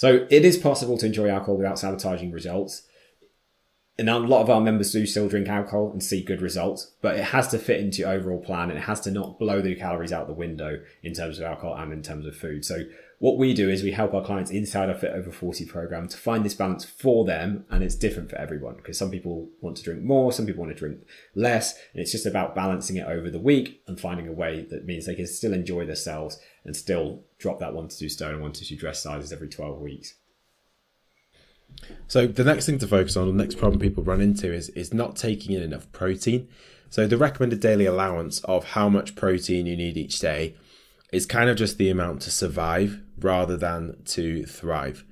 So 0.00 0.26
it 0.30 0.46
is 0.46 0.56
possible 0.56 0.96
to 0.96 1.04
enjoy 1.04 1.28
alcohol 1.28 1.58
without 1.58 1.78
sabotaging 1.78 2.32
results. 2.32 2.84
And 4.00 4.08
a 4.08 4.16
lot 4.16 4.40
of 4.40 4.48
our 4.48 4.62
members 4.62 4.92
do 4.92 5.04
still 5.04 5.28
drink 5.28 5.46
alcohol 5.46 5.90
and 5.92 6.02
see 6.02 6.22
good 6.22 6.40
results, 6.40 6.92
but 7.02 7.16
it 7.16 7.24
has 7.24 7.48
to 7.48 7.58
fit 7.58 7.80
into 7.80 7.98
your 7.98 8.12
overall 8.12 8.40
plan 8.40 8.70
and 8.70 8.78
it 8.78 8.84
has 8.84 8.98
to 9.02 9.10
not 9.10 9.38
blow 9.38 9.60
the 9.60 9.74
calories 9.74 10.10
out 10.10 10.26
the 10.26 10.32
window 10.32 10.80
in 11.02 11.12
terms 11.12 11.38
of 11.38 11.44
alcohol 11.44 11.74
and 11.76 11.92
in 11.92 12.02
terms 12.02 12.24
of 12.24 12.34
food. 12.34 12.64
So 12.64 12.84
what 13.18 13.36
we 13.36 13.52
do 13.52 13.68
is 13.68 13.82
we 13.82 13.92
help 13.92 14.14
our 14.14 14.24
clients 14.24 14.50
inside 14.50 14.88
our 14.88 14.94
Fit 14.94 15.12
Over 15.12 15.30
40 15.30 15.66
program 15.66 16.08
to 16.08 16.16
find 16.16 16.46
this 16.46 16.54
balance 16.54 16.82
for 16.82 17.26
them. 17.26 17.66
And 17.68 17.84
it's 17.84 17.94
different 17.94 18.30
for 18.30 18.36
everyone 18.36 18.76
because 18.76 18.96
some 18.96 19.10
people 19.10 19.50
want 19.60 19.76
to 19.76 19.82
drink 19.82 20.02
more, 20.02 20.32
some 20.32 20.46
people 20.46 20.64
want 20.64 20.74
to 20.74 20.78
drink 20.78 21.00
less. 21.34 21.74
And 21.92 22.00
it's 22.00 22.12
just 22.12 22.24
about 22.24 22.54
balancing 22.54 22.96
it 22.96 23.06
over 23.06 23.28
the 23.28 23.38
week 23.38 23.82
and 23.86 24.00
finding 24.00 24.28
a 24.28 24.32
way 24.32 24.66
that 24.70 24.86
means 24.86 25.04
they 25.04 25.14
can 25.14 25.26
still 25.26 25.52
enjoy 25.52 25.84
themselves 25.84 26.40
and 26.64 26.74
still 26.74 27.24
drop 27.36 27.58
that 27.58 27.74
one 27.74 27.88
to 27.88 27.98
two 27.98 28.08
stone 28.08 28.32
and 28.32 28.42
one 28.42 28.52
to 28.52 28.64
two 28.64 28.76
dress 28.76 29.02
sizes 29.02 29.30
every 29.30 29.50
12 29.50 29.78
weeks. 29.78 30.14
So 32.08 32.26
the 32.26 32.44
next 32.44 32.66
thing 32.66 32.78
to 32.78 32.88
focus 32.88 33.16
on, 33.16 33.26
the 33.26 33.42
next 33.42 33.58
problem 33.58 33.80
people 33.80 34.02
run 34.02 34.20
into 34.20 34.52
is 34.52 34.68
is 34.70 34.92
not 34.92 35.16
taking 35.16 35.54
in 35.54 35.62
enough 35.62 35.90
protein. 35.92 36.48
So 36.88 37.06
the 37.06 37.16
recommended 37.16 37.60
daily 37.60 37.86
allowance 37.86 38.40
of 38.44 38.70
how 38.70 38.88
much 38.88 39.14
protein 39.14 39.66
you 39.66 39.76
need 39.76 39.96
each 39.96 40.18
day 40.18 40.56
is 41.12 41.26
kind 41.26 41.50
of 41.50 41.56
just 41.56 41.78
the 41.78 41.90
amount 41.90 42.22
to 42.22 42.30
survive 42.30 43.00
rather 43.18 43.56
than 43.56 44.02
to 44.04 44.44
thrive. 44.44 45.04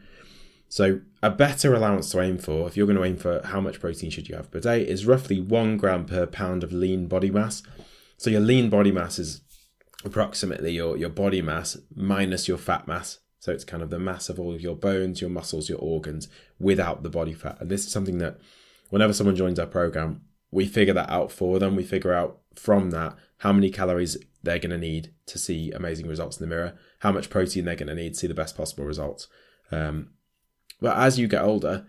So, 0.69 1.01
a 1.23 1.31
better 1.31 1.75
allowance 1.75 2.11
to 2.11 2.21
aim 2.21 2.39
for, 2.39 2.69
if 2.69 2.77
you're 2.77 2.87
going 2.87 2.99
to 2.99 3.05
aim 3.05 3.17
for 3.17 3.41
how 3.45 3.61
much 3.61 3.81
protein 3.81 4.11
should 4.11 4.29
you 4.29 4.37
have 4.37 4.51
per 4.51 4.61
day, 4.61 4.83
is 4.87 5.07
roughly 5.07 5.41
one 5.41 5.79
gram 5.79 6.05
per 6.05 6.27
pound 6.27 6.63
of 6.63 6.73
lean 6.73 7.07
body 7.07 7.31
mass. 7.31 7.63
So, 8.19 8.29
your 8.29 8.43
lean 8.43 8.69
body 8.69 8.93
mass 8.93 9.19
is 9.19 9.41
approximately 10.05 10.73
your, 10.73 10.97
your 10.97 11.09
body 11.09 11.41
mass 11.41 11.79
minus 11.95 12.49
your 12.49 12.59
fat 12.59 12.87
mass. 12.87 13.19
So 13.41 13.53
it's 13.53 13.65
kind 13.65 13.83
of 13.83 13.91
the 13.91 13.99
mass 13.99 14.29
of 14.29 14.41
all 14.41 14.53
of 14.53 14.61
your 14.61 14.75
bones, 14.75 15.21
your 15.21 15.31
muscles, 15.31 15.69
your 15.69 15.79
organs 15.79 16.29
without 16.59 17.03
the 17.03 17.11
body 17.11 17.35
fat. 17.35 17.59
And 17.61 17.71
this 17.71 17.87
is 17.87 17.93
something 17.93 18.19
that 18.19 18.39
whenever 18.91 19.13
someone 19.13 19.37
joins 19.37 19.59
our 19.59 19.67
program, 19.67 20.23
we 20.51 20.67
figure 20.67 20.95
that 20.95 21.11
out 21.11 21.31
for 21.31 21.59
them. 21.59 21.77
We 21.77 21.85
figure 21.85 22.13
out 22.13 22.41
from 22.55 22.91
that 22.91 23.17
how 23.39 23.53
many 23.53 23.71
calories 23.71 24.17
they're 24.43 24.59
going 24.59 24.71
to 24.71 24.79
need 24.79 25.13
to 25.27 25.39
see 25.39 25.71
amazing 25.73 26.09
results 26.09 26.39
in 26.39 26.49
the 26.49 26.55
mirror, 26.55 26.75
how 27.01 27.13
much 27.13 27.31
protein 27.31 27.65
they're 27.65 27.77
going 27.77 27.89
to 27.89 27.95
need 27.95 28.15
to 28.15 28.19
see 28.19 28.27
the 28.27 28.35
best 28.35 28.57
possible 28.57 28.85
results. 28.85 29.29
Um, 29.71 30.11
but 30.81 30.97
as 30.97 31.19
you 31.19 31.29
get 31.29 31.43
older, 31.43 31.87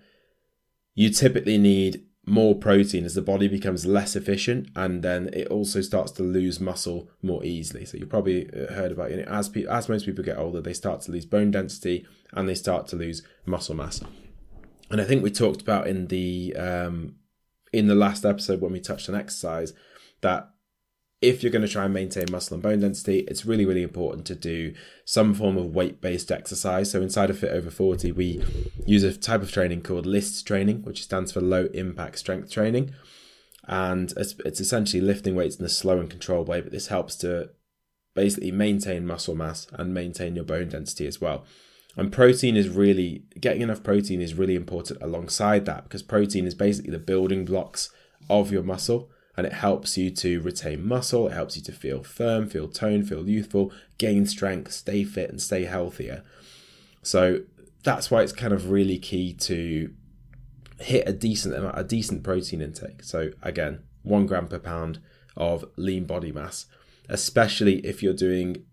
you 0.93 1.09
typically 1.09 1.57
need 1.57 2.03
more 2.29 2.55
protein 2.55 3.05
as 3.05 3.15
the 3.15 3.21
body 3.21 3.47
becomes 3.47 3.85
less 3.85 4.15
efficient 4.15 4.69
and 4.75 5.03
then 5.03 5.29
it 5.33 5.47
also 5.47 5.81
starts 5.81 6.11
to 6.13 6.23
lose 6.23 6.59
muscle 6.59 7.09
more 7.21 7.43
easily. 7.43 7.85
So 7.85 7.97
you've 7.97 8.09
probably 8.09 8.49
uh, 8.53 8.73
heard 8.73 8.91
about 8.91 9.11
you 9.11 9.17
know, 9.17 9.23
as 9.23 9.49
pe- 9.49 9.65
as 9.65 9.89
most 9.89 10.05
people 10.05 10.23
get 10.23 10.37
older 10.37 10.61
they 10.61 10.73
start 10.73 11.01
to 11.01 11.11
lose 11.11 11.25
bone 11.25 11.51
density 11.51 12.05
and 12.33 12.47
they 12.47 12.55
start 12.55 12.87
to 12.87 12.95
lose 12.95 13.23
muscle 13.45 13.75
mass. 13.75 14.01
And 14.91 15.01
i 15.01 15.03
think 15.03 15.23
we 15.23 15.31
talked 15.31 15.61
about 15.61 15.87
in 15.87 16.07
the 16.07 16.55
um, 16.55 17.15
in 17.73 17.87
the 17.87 17.95
last 17.95 18.25
episode 18.25 18.61
when 18.61 18.71
we 18.71 18.79
touched 18.79 19.09
on 19.09 19.15
exercise 19.15 19.73
that 20.21 20.49
if 21.21 21.43
you're 21.43 21.51
going 21.51 21.65
to 21.65 21.71
try 21.71 21.83
and 21.85 21.93
maintain 21.93 22.25
muscle 22.31 22.53
and 22.53 22.63
bone 22.63 22.79
density, 22.79 23.19
it's 23.27 23.45
really, 23.45 23.65
really 23.65 23.83
important 23.83 24.25
to 24.27 24.35
do 24.35 24.73
some 25.03 25.33
form 25.33 25.57
of 25.57 25.75
weight 25.75 25.99
based 25.99 26.31
exercise. 26.31 26.91
So, 26.91 27.01
inside 27.01 27.29
of 27.29 27.39
Fit 27.39 27.51
Over 27.51 27.69
40, 27.69 28.13
we 28.13 28.43
use 28.85 29.03
a 29.03 29.15
type 29.15 29.41
of 29.41 29.51
training 29.51 29.81
called 29.81 30.05
LIST 30.05 30.47
training, 30.47 30.83
which 30.83 31.03
stands 31.03 31.31
for 31.31 31.41
low 31.41 31.67
impact 31.73 32.19
strength 32.19 32.51
training. 32.51 32.93
And 33.67 34.13
it's, 34.15 34.35
it's 34.45 34.61
essentially 34.61 35.01
lifting 35.01 35.35
weights 35.35 35.57
in 35.57 35.65
a 35.65 35.69
slow 35.69 35.99
and 35.99 36.09
controlled 36.09 36.47
way, 36.47 36.61
but 36.61 36.71
this 36.71 36.87
helps 36.87 37.15
to 37.17 37.49
basically 38.15 38.51
maintain 38.51 39.05
muscle 39.05 39.35
mass 39.35 39.67
and 39.73 39.93
maintain 39.93 40.35
your 40.35 40.45
bone 40.45 40.69
density 40.69 41.05
as 41.05 41.21
well. 41.21 41.45
And 41.97 42.11
protein 42.11 42.55
is 42.55 42.69
really, 42.69 43.25
getting 43.39 43.61
enough 43.61 43.83
protein 43.83 44.21
is 44.21 44.35
really 44.35 44.55
important 44.55 45.01
alongside 45.01 45.65
that 45.65 45.83
because 45.83 46.01
protein 46.01 46.47
is 46.47 46.55
basically 46.55 46.91
the 46.91 46.99
building 46.99 47.45
blocks 47.45 47.91
of 48.29 48.51
your 48.51 48.63
muscle 48.63 49.11
and 49.39 49.47
it 49.47 49.53
helps 49.53 49.97
you 49.97 50.11
to 50.11 50.41
retain 50.41 50.85
muscle, 50.85 51.27
it 51.27 51.31
helps 51.31 51.55
you 51.55 51.61
to 51.61 51.71
feel 51.71 52.03
firm, 52.03 52.49
feel 52.49 52.67
toned, 52.67 53.07
feel 53.07 53.25
youthful, 53.25 53.71
gain 53.97 54.25
strength, 54.25 54.73
stay 54.73 55.05
fit, 55.05 55.29
and 55.29 55.41
stay 55.41 55.63
healthier. 55.63 56.23
So 57.03 57.43
that's 57.85 58.11
why 58.11 58.21
it's 58.21 58.33
kind 58.33 58.51
of 58.51 58.69
really 58.69 58.99
key 58.99 59.31
to 59.33 59.93
hit 60.81 61.07
a 61.07 61.13
decent 61.13 61.55
amount, 61.55 61.79
a 61.79 61.85
decent 61.85 62.21
protein 62.21 62.61
intake. 62.61 63.01
So 63.01 63.31
again, 63.41 63.83
one 64.03 64.25
gram 64.25 64.49
per 64.49 64.59
pound 64.59 64.99
of 65.37 65.63
lean 65.77 66.03
body 66.03 66.33
mass, 66.33 66.65
especially 67.07 67.77
if 67.85 68.03
you're 68.03 68.13
doing 68.13 68.65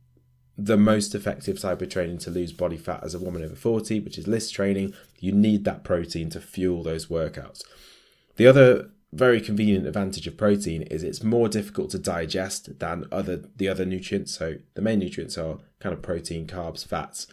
the 0.58 0.76
most 0.76 1.14
effective 1.14 1.60
type 1.60 1.80
of 1.80 1.90
training 1.90 2.18
to 2.18 2.30
lose 2.30 2.52
body 2.52 2.76
fat 2.76 3.04
as 3.04 3.14
a 3.14 3.20
woman 3.20 3.44
over 3.44 3.54
40, 3.54 4.00
which 4.00 4.18
is 4.18 4.26
LIST 4.26 4.52
training. 4.52 4.94
You 5.20 5.30
need 5.30 5.64
that 5.64 5.84
protein 5.84 6.28
to 6.30 6.40
fuel 6.40 6.82
those 6.82 7.06
workouts. 7.06 7.62
The 8.34 8.48
other 8.48 8.90
very 9.12 9.40
convenient 9.40 9.86
advantage 9.86 10.26
of 10.26 10.36
protein 10.36 10.82
is 10.82 11.02
it's 11.02 11.22
more 11.22 11.48
difficult 11.48 11.90
to 11.90 11.98
digest 11.98 12.78
than 12.78 13.06
other 13.10 13.44
the 13.56 13.68
other 13.68 13.84
nutrients. 13.84 14.34
So 14.34 14.56
the 14.74 14.82
main 14.82 14.98
nutrients 14.98 15.38
are 15.38 15.58
kind 15.80 15.92
of 15.92 16.02
protein, 16.02 16.46
carbs, 16.46 16.86
fats. 16.86 17.26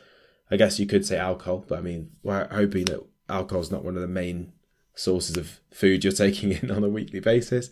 I 0.51 0.57
guess 0.57 0.79
you 0.79 0.85
could 0.85 1.05
say 1.05 1.17
alcohol, 1.17 1.65
but 1.67 1.79
I 1.79 1.81
mean, 1.81 2.11
we're 2.21 2.47
hoping 2.49 2.85
that 2.85 3.03
alcohol 3.27 3.61
is 3.61 3.71
not 3.71 3.83
one 3.83 3.95
of 3.95 4.01
the 4.01 4.07
main 4.07 4.53
sources 4.95 5.35
of 5.35 5.59
food 5.71 6.03
you're 6.03 6.13
taking 6.25 6.51
in 6.51 6.69
on 6.69 6.83
a 6.83 6.89
weekly 6.89 7.19
basis. 7.19 7.69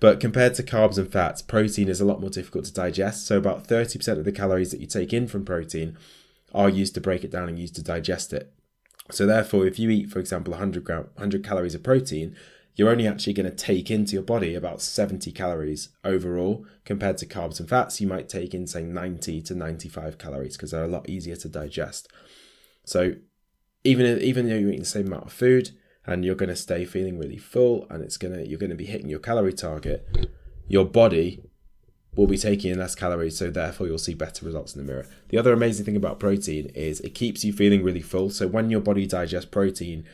But 0.00 0.20
compared 0.20 0.54
to 0.54 0.62
carbs 0.62 0.98
and 0.98 1.10
fats, 1.10 1.42
protein 1.42 1.88
is 1.88 2.00
a 2.00 2.04
lot 2.04 2.20
more 2.20 2.30
difficult 2.30 2.64
to 2.66 2.72
digest. 2.72 3.26
So 3.26 3.36
about 3.36 3.68
30% 3.68 4.18
of 4.18 4.24
the 4.24 4.32
calories 4.32 4.70
that 4.70 4.80
you 4.80 4.86
take 4.86 5.12
in 5.12 5.28
from 5.28 5.44
protein 5.44 5.96
are 6.54 6.68
used 6.68 6.94
to 6.94 7.00
break 7.00 7.24
it 7.24 7.30
down 7.30 7.48
and 7.48 7.58
used 7.58 7.76
to 7.76 7.82
digest 7.82 8.32
it. 8.32 8.52
So 9.10 9.26
therefore, 9.26 9.66
if 9.66 9.78
you 9.78 9.90
eat, 9.90 10.10
for 10.10 10.18
example, 10.18 10.52
100 10.52 10.84
gram, 10.84 11.08
100 11.14 11.44
calories 11.44 11.74
of 11.74 11.82
protein, 11.82 12.36
you're 12.74 12.90
only 12.90 13.06
actually 13.06 13.34
going 13.34 13.50
to 13.50 13.54
take 13.54 13.90
into 13.90 14.14
your 14.14 14.22
body 14.22 14.54
about 14.54 14.80
70 14.80 15.30
calories 15.32 15.90
overall 16.04 16.66
compared 16.84 17.18
to 17.18 17.26
carbs 17.26 17.60
and 17.60 17.68
fats. 17.68 18.00
You 18.00 18.06
might 18.06 18.28
take 18.28 18.54
in 18.54 18.66
say 18.66 18.82
90 18.82 19.42
to 19.42 19.54
95 19.54 20.18
calories 20.18 20.56
because 20.56 20.70
they're 20.70 20.84
a 20.84 20.88
lot 20.88 21.08
easier 21.08 21.36
to 21.36 21.48
digest. 21.48 22.08
So 22.84 23.14
even 23.84 24.20
even 24.20 24.48
though 24.48 24.54
you're 24.54 24.70
eating 24.70 24.80
the 24.80 24.86
same 24.86 25.06
amount 25.06 25.26
of 25.26 25.32
food 25.32 25.70
and 26.06 26.24
you're 26.24 26.34
going 26.34 26.48
to 26.48 26.56
stay 26.56 26.84
feeling 26.84 27.18
really 27.18 27.36
full 27.36 27.86
and 27.90 28.02
it's 28.02 28.16
going 28.16 28.34
to 28.34 28.48
you're 28.48 28.58
going 28.58 28.70
to 28.70 28.76
be 28.76 28.86
hitting 28.86 29.08
your 29.08 29.20
calorie 29.20 29.52
target 29.52 30.28
your 30.66 30.84
body 30.84 31.42
will 32.14 32.26
be 32.26 32.38
taking 32.38 32.70
in 32.70 32.78
less 32.78 32.94
calories 32.94 33.36
so 33.36 33.50
therefore 33.50 33.86
you'll 33.86 33.98
see 33.98 34.14
better 34.14 34.44
results 34.46 34.74
in 34.74 34.84
the 34.84 34.90
mirror. 34.90 35.06
The 35.28 35.38
other 35.38 35.52
amazing 35.52 35.84
thing 35.84 35.96
about 35.96 36.20
protein 36.20 36.66
is 36.74 37.00
it 37.00 37.14
keeps 37.14 37.44
you 37.44 37.52
feeling 37.52 37.82
really 37.82 38.02
full. 38.02 38.30
So 38.30 38.46
when 38.46 38.70
your 38.70 38.80
body 38.80 39.06
digests 39.06 39.50
protein 39.50 40.04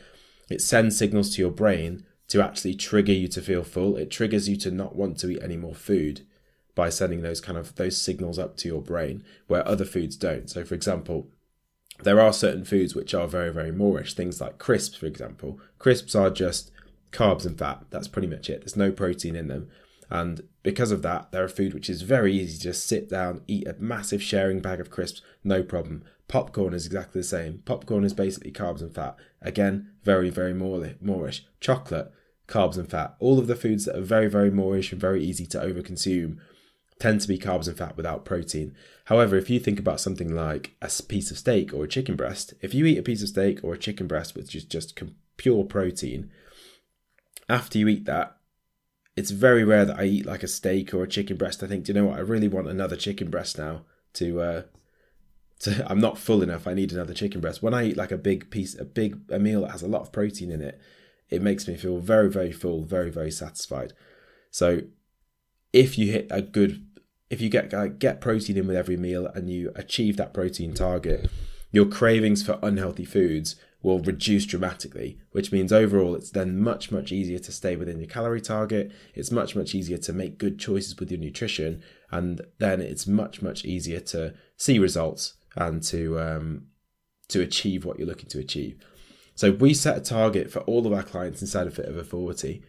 it 0.49 0.61
sends 0.61 0.97
signals 0.97 1.35
to 1.35 1.41
your 1.41 1.51
brain 1.51 2.05
to 2.29 2.41
actually 2.41 2.75
trigger 2.75 3.13
you 3.13 3.27
to 3.27 3.41
feel 3.41 3.63
full. 3.63 3.97
It 3.97 4.09
triggers 4.09 4.47
you 4.47 4.55
to 4.57 4.71
not 4.71 4.95
want 4.95 5.17
to 5.19 5.29
eat 5.29 5.43
any 5.43 5.57
more 5.57 5.75
food 5.75 6.25
by 6.75 6.89
sending 6.89 7.21
those 7.21 7.41
kind 7.41 7.57
of 7.57 7.75
those 7.75 7.97
signals 7.97 8.39
up 8.39 8.55
to 8.57 8.67
your 8.67 8.81
brain 8.81 9.23
where 9.47 9.67
other 9.67 9.85
foods 9.85 10.15
don't. 10.15 10.49
So 10.49 10.63
for 10.63 10.75
example, 10.75 11.27
there 12.01 12.21
are 12.21 12.31
certain 12.31 12.63
foods 12.63 12.95
which 12.95 13.13
are 13.13 13.27
very, 13.27 13.51
very 13.51 13.71
moreish, 13.71 14.13
things 14.13 14.39
like 14.39 14.57
crisps, 14.57 14.95
for 14.95 15.05
example. 15.05 15.59
Crisps 15.77 16.15
are 16.15 16.29
just 16.29 16.71
carbs 17.11 17.45
and 17.45 17.57
fat. 17.57 17.83
That's 17.89 18.07
pretty 18.07 18.27
much 18.27 18.49
it. 18.49 18.61
There's 18.61 18.77
no 18.77 18.91
protein 18.91 19.35
in 19.35 19.47
them. 19.47 19.69
And 20.09 20.41
because 20.63 20.91
of 20.91 21.01
that, 21.03 21.31
they're 21.31 21.43
a 21.43 21.49
food 21.49 21.73
which 21.73 21.89
is 21.89 22.01
very 22.01 22.33
easy 22.33 22.57
to 22.57 22.63
just 22.63 22.87
sit 22.87 23.09
down, 23.09 23.41
eat 23.47 23.67
a 23.67 23.75
massive 23.77 24.23
sharing 24.23 24.59
bag 24.59 24.79
of 24.79 24.89
crisps, 24.89 25.21
no 25.43 25.61
problem. 25.61 26.03
Popcorn 26.27 26.73
is 26.73 26.85
exactly 26.85 27.21
the 27.21 27.27
same. 27.27 27.61
Popcorn 27.65 28.03
is 28.03 28.13
basically 28.13 28.51
carbs 28.51 28.81
and 28.81 28.93
fat. 28.93 29.15
Again, 29.41 29.91
very, 30.03 30.29
very 30.29 30.53
moreish. 30.53 31.41
Chocolate, 31.59 32.11
carbs 32.49 32.77
and 32.77 32.89
fat. 32.89 33.15
All 33.19 33.39
of 33.39 33.47
the 33.47 33.55
foods 33.55 33.85
that 33.85 33.95
are 33.95 34.01
very, 34.01 34.27
very 34.27 34.51
moreish 34.51 34.91
and 34.91 34.99
very 34.99 35.23
easy 35.23 35.45
to 35.47 35.59
overconsume 35.59 36.37
tend 36.99 37.21
to 37.21 37.27
be 37.27 37.37
carbs 37.37 37.67
and 37.67 37.77
fat 37.77 37.95
without 37.95 38.25
protein. 38.25 38.75
However, 39.05 39.37
if 39.37 39.49
you 39.49 39.59
think 39.59 39.79
about 39.79 40.01
something 40.01 40.35
like 40.35 40.75
a 40.81 40.91
piece 41.07 41.31
of 41.31 41.37
steak 41.37 41.73
or 41.73 41.85
a 41.85 41.87
chicken 41.87 42.15
breast, 42.15 42.53
if 42.61 42.73
you 42.73 42.85
eat 42.85 42.97
a 42.97 43.03
piece 43.03 43.23
of 43.23 43.29
steak 43.29 43.63
or 43.63 43.73
a 43.73 43.77
chicken 43.77 44.07
breast 44.07 44.35
which 44.35 44.53
is 44.53 44.65
just 44.65 44.99
pure 45.37 45.63
protein, 45.63 46.29
after 47.47 47.77
you 47.77 47.87
eat 47.87 48.05
that, 48.05 48.35
it's 49.15 49.31
very 49.31 49.63
rare 49.63 49.85
that 49.85 49.99
I 49.99 50.03
eat 50.03 50.25
like 50.25 50.43
a 50.43 50.47
steak 50.47 50.93
or 50.93 51.03
a 51.03 51.07
chicken 51.07 51.37
breast. 51.37 51.63
I 51.63 51.67
think, 51.67 51.85
do 51.85 51.93
you 51.93 51.99
know 51.99 52.07
what? 52.07 52.17
I 52.17 52.21
really 52.21 52.47
want 52.47 52.67
another 52.67 52.95
chicken 52.95 53.29
breast 53.29 53.57
now 53.57 53.81
to 54.13 54.41
uh, 54.41 54.61
to, 55.59 55.85
I'm 55.89 55.99
not 55.99 56.17
full 56.17 56.41
enough. 56.41 56.67
I 56.67 56.73
need 56.73 56.91
another 56.91 57.13
chicken 57.13 57.41
breast. 57.41 57.63
When 57.63 57.73
I 57.73 57.85
eat 57.85 57.97
like 57.97 58.11
a 58.11 58.17
big 58.17 58.49
piece, 58.49 58.77
a 58.77 58.85
big 58.85 59.19
a 59.29 59.39
meal 59.39 59.61
that 59.61 59.71
has 59.71 59.81
a 59.81 59.87
lot 59.87 60.01
of 60.01 60.11
protein 60.11 60.51
in 60.51 60.61
it, 60.61 60.79
it 61.29 61.41
makes 61.41 61.67
me 61.67 61.75
feel 61.75 61.99
very, 61.99 62.29
very 62.29 62.51
full, 62.51 62.83
very, 62.83 63.09
very 63.09 63.31
satisfied. 63.31 63.93
So 64.51 64.81
if 65.71 65.97
you 65.97 66.11
hit 66.11 66.27
a 66.29 66.41
good, 66.41 66.85
if 67.29 67.41
you 67.41 67.49
get 67.49 67.73
uh, 67.73 67.87
get 67.87 68.21
protein 68.21 68.57
in 68.57 68.67
with 68.67 68.77
every 68.77 68.97
meal 68.97 69.27
and 69.27 69.49
you 69.49 69.71
achieve 69.75 70.17
that 70.17 70.33
protein 70.33 70.73
target, 70.73 71.29
your 71.71 71.85
cravings 71.85 72.43
for 72.43 72.59
unhealthy 72.63 73.05
foods 73.05 73.55
will 73.81 73.99
reduce 73.99 74.45
dramatically, 74.45 75.17
which 75.31 75.51
means 75.51 75.71
overall 75.71 76.15
it's 76.15 76.31
then 76.31 76.59
much, 76.59 76.91
much 76.91 77.11
easier 77.11 77.39
to 77.39 77.51
stay 77.51 77.75
within 77.75 77.99
your 77.99 78.09
calorie 78.09 78.41
target. 78.41 78.91
It's 79.15 79.31
much, 79.31 79.55
much 79.55 79.73
easier 79.73 79.97
to 79.99 80.11
make 80.11 80.37
good 80.37 80.59
choices 80.59 80.97
with 80.99 81.09
your 81.09 81.19
nutrition. 81.19 81.81
And 82.11 82.41
then 82.57 82.81
it's 82.81 83.07
much, 83.07 83.41
much 83.41 83.63
easier 83.63 84.01
to 84.01 84.33
see 84.57 84.79
results 84.79 85.35
and 85.55 85.81
to 85.83 86.19
um, 86.19 86.67
to 87.29 87.41
achieve 87.41 87.85
what 87.85 87.97
you're 87.97 88.07
looking 88.07 88.29
to 88.29 88.39
achieve. 88.39 88.83
So 89.39 89.53
we 89.53 89.73
set 89.73 89.95
a 89.95 90.01
target 90.01 90.51
for 90.51 90.59
all 90.63 90.85
of 90.85 90.91
our 90.91 91.01
clients 91.01 91.41
inside 91.41 91.65
of 91.65 91.73
Fit 91.73 91.85
Over 91.85 92.03
40 92.03 92.61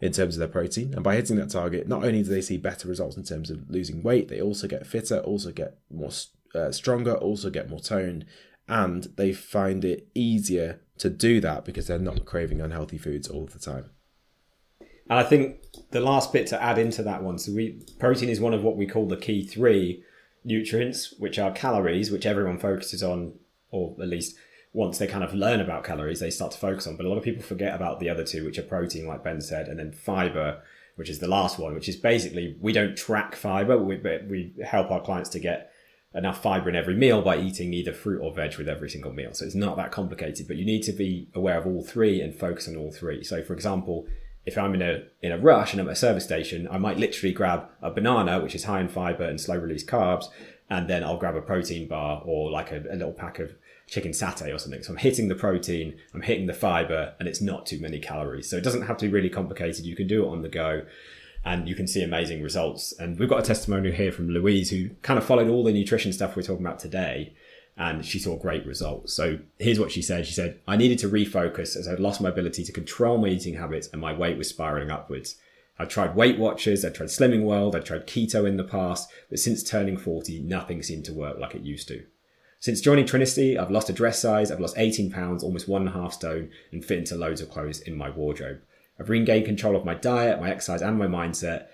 in 0.00 0.10
terms 0.10 0.34
of 0.34 0.38
their 0.38 0.48
protein. 0.48 0.94
And 0.94 1.04
by 1.04 1.16
hitting 1.16 1.36
that 1.36 1.50
target, 1.50 1.86
not 1.86 2.02
only 2.02 2.22
do 2.22 2.30
they 2.30 2.40
see 2.40 2.56
better 2.56 2.88
results 2.88 3.18
in 3.18 3.24
terms 3.24 3.50
of 3.50 3.68
losing 3.68 4.02
weight, 4.02 4.28
they 4.28 4.40
also 4.40 4.66
get 4.66 4.86
fitter, 4.86 5.18
also 5.18 5.52
get 5.52 5.76
more 5.90 6.08
uh, 6.54 6.72
stronger, 6.72 7.12
also 7.12 7.50
get 7.50 7.68
more 7.68 7.78
toned, 7.78 8.24
and 8.66 9.08
they 9.16 9.34
find 9.34 9.84
it 9.84 10.08
easier 10.14 10.80
to 10.96 11.10
do 11.10 11.42
that 11.42 11.66
because 11.66 11.88
they're 11.88 11.98
not 11.98 12.24
craving 12.24 12.62
unhealthy 12.62 12.96
foods 12.96 13.28
all 13.28 13.44
the 13.44 13.58
time. 13.58 13.90
And 14.80 15.18
I 15.18 15.24
think 15.24 15.58
the 15.90 16.00
last 16.00 16.32
bit 16.32 16.46
to 16.46 16.62
add 16.62 16.78
into 16.78 17.02
that 17.02 17.22
one, 17.22 17.38
so 17.38 17.52
we 17.52 17.82
protein 17.98 18.30
is 18.30 18.40
one 18.40 18.54
of 18.54 18.62
what 18.62 18.78
we 18.78 18.86
call 18.86 19.06
the 19.06 19.18
key 19.18 19.44
three 19.46 20.02
nutrients, 20.42 21.12
which 21.18 21.38
are 21.38 21.52
calories, 21.52 22.10
which 22.10 22.24
everyone 22.24 22.58
focuses 22.58 23.02
on, 23.02 23.34
or 23.68 23.94
at 24.00 24.08
least 24.08 24.38
once 24.74 24.98
they 24.98 25.06
kind 25.06 25.24
of 25.24 25.32
learn 25.32 25.60
about 25.60 25.84
calories, 25.84 26.18
they 26.18 26.30
start 26.30 26.50
to 26.50 26.58
focus 26.58 26.86
on. 26.86 26.96
But 26.96 27.06
a 27.06 27.08
lot 27.08 27.16
of 27.16 27.22
people 27.22 27.42
forget 27.42 27.74
about 27.74 28.00
the 28.00 28.10
other 28.10 28.24
two, 28.24 28.44
which 28.44 28.58
are 28.58 28.62
protein, 28.62 29.06
like 29.06 29.22
Ben 29.22 29.40
said, 29.40 29.68
and 29.68 29.78
then 29.78 29.92
fiber, 29.92 30.60
which 30.96 31.08
is 31.08 31.20
the 31.20 31.28
last 31.28 31.60
one, 31.60 31.74
which 31.74 31.88
is 31.88 31.96
basically 31.96 32.56
we 32.60 32.72
don't 32.72 32.96
track 32.96 33.36
fiber. 33.36 33.78
But 33.78 33.84
we, 33.84 33.96
we 34.28 34.52
help 34.64 34.90
our 34.90 35.00
clients 35.00 35.30
to 35.30 35.38
get 35.38 35.70
enough 36.12 36.42
fiber 36.42 36.68
in 36.68 36.74
every 36.74 36.94
meal 36.94 37.22
by 37.22 37.38
eating 37.38 37.72
either 37.72 37.92
fruit 37.92 38.20
or 38.20 38.34
veg 38.34 38.56
with 38.58 38.68
every 38.68 38.90
single 38.90 39.12
meal. 39.12 39.32
So 39.32 39.44
it's 39.44 39.54
not 39.54 39.76
that 39.76 39.92
complicated, 39.92 40.48
but 40.48 40.56
you 40.56 40.64
need 40.64 40.82
to 40.82 40.92
be 40.92 41.28
aware 41.34 41.58
of 41.58 41.66
all 41.66 41.84
three 41.84 42.20
and 42.20 42.34
focus 42.34 42.68
on 42.68 42.76
all 42.76 42.90
three. 42.90 43.22
So 43.22 43.44
for 43.44 43.54
example, 43.54 44.06
if 44.44 44.58
I'm 44.58 44.74
in 44.74 44.82
a 44.82 45.04
in 45.22 45.30
a 45.30 45.38
rush 45.38 45.72
and 45.72 45.80
I'm 45.80 45.88
at 45.88 45.92
a 45.92 45.96
service 45.96 46.24
station, 46.24 46.68
I 46.68 46.78
might 46.78 46.98
literally 46.98 47.32
grab 47.32 47.68
a 47.80 47.92
banana, 47.92 48.40
which 48.40 48.56
is 48.56 48.64
high 48.64 48.80
in 48.80 48.88
fiber 48.88 49.24
and 49.24 49.40
slow 49.40 49.56
release 49.56 49.84
carbs, 49.84 50.26
and 50.68 50.90
then 50.90 51.04
I'll 51.04 51.16
grab 51.16 51.36
a 51.36 51.40
protein 51.40 51.86
bar 51.86 52.22
or 52.24 52.50
like 52.50 52.72
a, 52.72 52.82
a 52.90 52.96
little 52.96 53.12
pack 53.12 53.38
of 53.38 53.54
chicken 53.86 54.12
satay 54.12 54.54
or 54.54 54.58
something. 54.58 54.82
So 54.82 54.92
I'm 54.92 54.98
hitting 54.98 55.28
the 55.28 55.34
protein, 55.34 55.96
I'm 56.14 56.22
hitting 56.22 56.46
the 56.46 56.54
fiber, 56.54 57.14
and 57.18 57.28
it's 57.28 57.40
not 57.40 57.66
too 57.66 57.78
many 57.80 57.98
calories. 57.98 58.48
So 58.48 58.56
it 58.56 58.64
doesn't 58.64 58.82
have 58.82 58.96
to 58.98 59.06
be 59.06 59.12
really 59.12 59.28
complicated. 59.28 59.84
You 59.84 59.96
can 59.96 60.06
do 60.06 60.24
it 60.24 60.28
on 60.28 60.42
the 60.42 60.48
go 60.48 60.82
and 61.44 61.68
you 61.68 61.74
can 61.74 61.86
see 61.86 62.02
amazing 62.02 62.42
results. 62.42 62.92
And 62.98 63.18
we've 63.18 63.28
got 63.28 63.40
a 63.40 63.42
testimonial 63.42 63.94
here 63.94 64.12
from 64.12 64.30
Louise 64.30 64.70
who 64.70 64.90
kind 65.02 65.18
of 65.18 65.24
followed 65.24 65.48
all 65.48 65.62
the 65.62 65.72
nutrition 65.72 66.12
stuff 66.12 66.36
we're 66.36 66.42
talking 66.42 66.64
about 66.64 66.78
today 66.78 67.34
and 67.76 68.04
she 68.04 68.18
saw 68.18 68.36
great 68.36 68.64
results. 68.64 69.12
So 69.12 69.38
here's 69.58 69.80
what 69.80 69.90
she 69.90 70.00
said. 70.00 70.26
She 70.26 70.32
said, 70.32 70.60
I 70.66 70.76
needed 70.76 70.98
to 71.00 71.08
refocus 71.08 71.76
as 71.76 71.88
I'd 71.88 72.00
lost 72.00 72.20
my 72.20 72.28
ability 72.28 72.64
to 72.64 72.72
control 72.72 73.18
my 73.18 73.28
eating 73.28 73.54
habits 73.54 73.88
and 73.88 74.00
my 74.00 74.12
weight 74.12 74.38
was 74.38 74.48
spiraling 74.48 74.90
upwards. 74.90 75.36
I 75.76 75.86
tried 75.86 76.14
Weight 76.14 76.38
Watchers, 76.38 76.84
I 76.84 76.90
tried 76.90 77.08
Slimming 77.08 77.42
World, 77.42 77.74
I 77.74 77.80
tried 77.80 78.06
keto 78.06 78.46
in 78.46 78.56
the 78.56 78.64
past, 78.64 79.10
but 79.28 79.40
since 79.40 79.62
turning 79.62 79.96
40, 79.96 80.38
nothing 80.40 80.84
seemed 80.84 81.04
to 81.06 81.12
work 81.12 81.38
like 81.38 81.56
it 81.56 81.62
used 81.62 81.88
to. 81.88 82.04
Since 82.64 82.80
joining 82.80 83.04
Trinity, 83.04 83.58
I've 83.58 83.70
lost 83.70 83.90
a 83.90 83.92
dress 83.92 84.18
size, 84.18 84.50
I've 84.50 84.58
lost 84.58 84.78
18 84.78 85.10
pounds, 85.10 85.44
almost 85.44 85.68
one 85.68 85.82
and 85.82 85.90
a 85.90 86.00
half 86.00 86.14
stone, 86.14 86.48
and 86.72 86.82
fit 86.82 86.96
into 86.96 87.14
loads 87.14 87.42
of 87.42 87.50
clothes 87.50 87.80
in 87.80 87.94
my 87.94 88.08
wardrobe. 88.08 88.62
I've 88.98 89.10
regained 89.10 89.44
control 89.44 89.76
of 89.76 89.84
my 89.84 89.92
diet, 89.92 90.40
my 90.40 90.50
exercise, 90.50 90.80
and 90.80 90.98
my 90.98 91.06
mindset. 91.06 91.66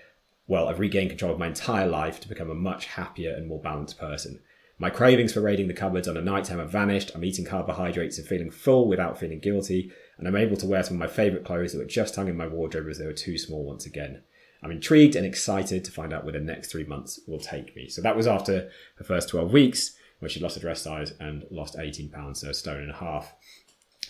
Well, 0.47 0.67
I've 0.67 0.81
regained 0.81 1.11
control 1.11 1.31
of 1.31 1.39
my 1.39 1.47
entire 1.47 1.87
life 1.87 2.19
to 2.19 2.27
become 2.27 2.49
a 2.49 2.55
much 2.55 2.87
happier 2.87 3.33
and 3.33 3.47
more 3.47 3.61
balanced 3.61 3.99
person. 3.99 4.41
My 4.79 4.89
cravings 4.89 5.31
for 5.31 5.39
raiding 5.39 5.69
the 5.69 5.73
cupboards 5.73 6.09
on 6.09 6.17
a 6.17 6.21
night 6.21 6.43
time 6.43 6.59
have 6.59 6.71
vanished. 6.71 7.11
I'm 7.15 7.23
eating 7.23 7.45
carbohydrates 7.45 8.17
and 8.17 8.27
feeling 8.27 8.51
full 8.51 8.89
without 8.89 9.17
feeling 9.17 9.39
guilty. 9.39 9.93
And 10.17 10.27
I'm 10.27 10.35
able 10.35 10.57
to 10.57 10.67
wear 10.67 10.83
some 10.83 10.95
of 10.95 10.99
my 10.99 11.07
favourite 11.07 11.45
clothes 11.45 11.71
that 11.71 11.79
were 11.79 11.85
just 11.85 12.17
hung 12.17 12.27
in 12.27 12.35
my 12.35 12.47
wardrobe 12.47 12.89
as 12.89 12.97
they 12.97 13.05
were 13.05 13.13
too 13.13 13.37
small 13.37 13.63
once 13.63 13.85
again. 13.85 14.23
I'm 14.61 14.71
intrigued 14.71 15.15
and 15.15 15.25
excited 15.25 15.85
to 15.85 15.91
find 15.91 16.11
out 16.11 16.25
where 16.25 16.33
the 16.33 16.41
next 16.41 16.69
three 16.69 16.83
months 16.83 17.21
will 17.29 17.39
take 17.39 17.77
me. 17.77 17.87
So 17.87 18.01
that 18.01 18.17
was 18.17 18.27
after 18.27 18.69
the 18.97 19.05
first 19.05 19.29
12 19.29 19.53
weeks, 19.53 19.95
where 20.21 20.29
she 20.29 20.39
lost 20.39 20.55
a 20.55 20.59
dress 20.59 20.83
size 20.83 21.13
and 21.19 21.45
lost 21.49 21.75
18 21.77 22.09
pounds, 22.09 22.41
so 22.41 22.49
a 22.49 22.53
stone 22.53 22.83
and 22.83 22.91
a 22.91 22.95
half. 22.95 23.33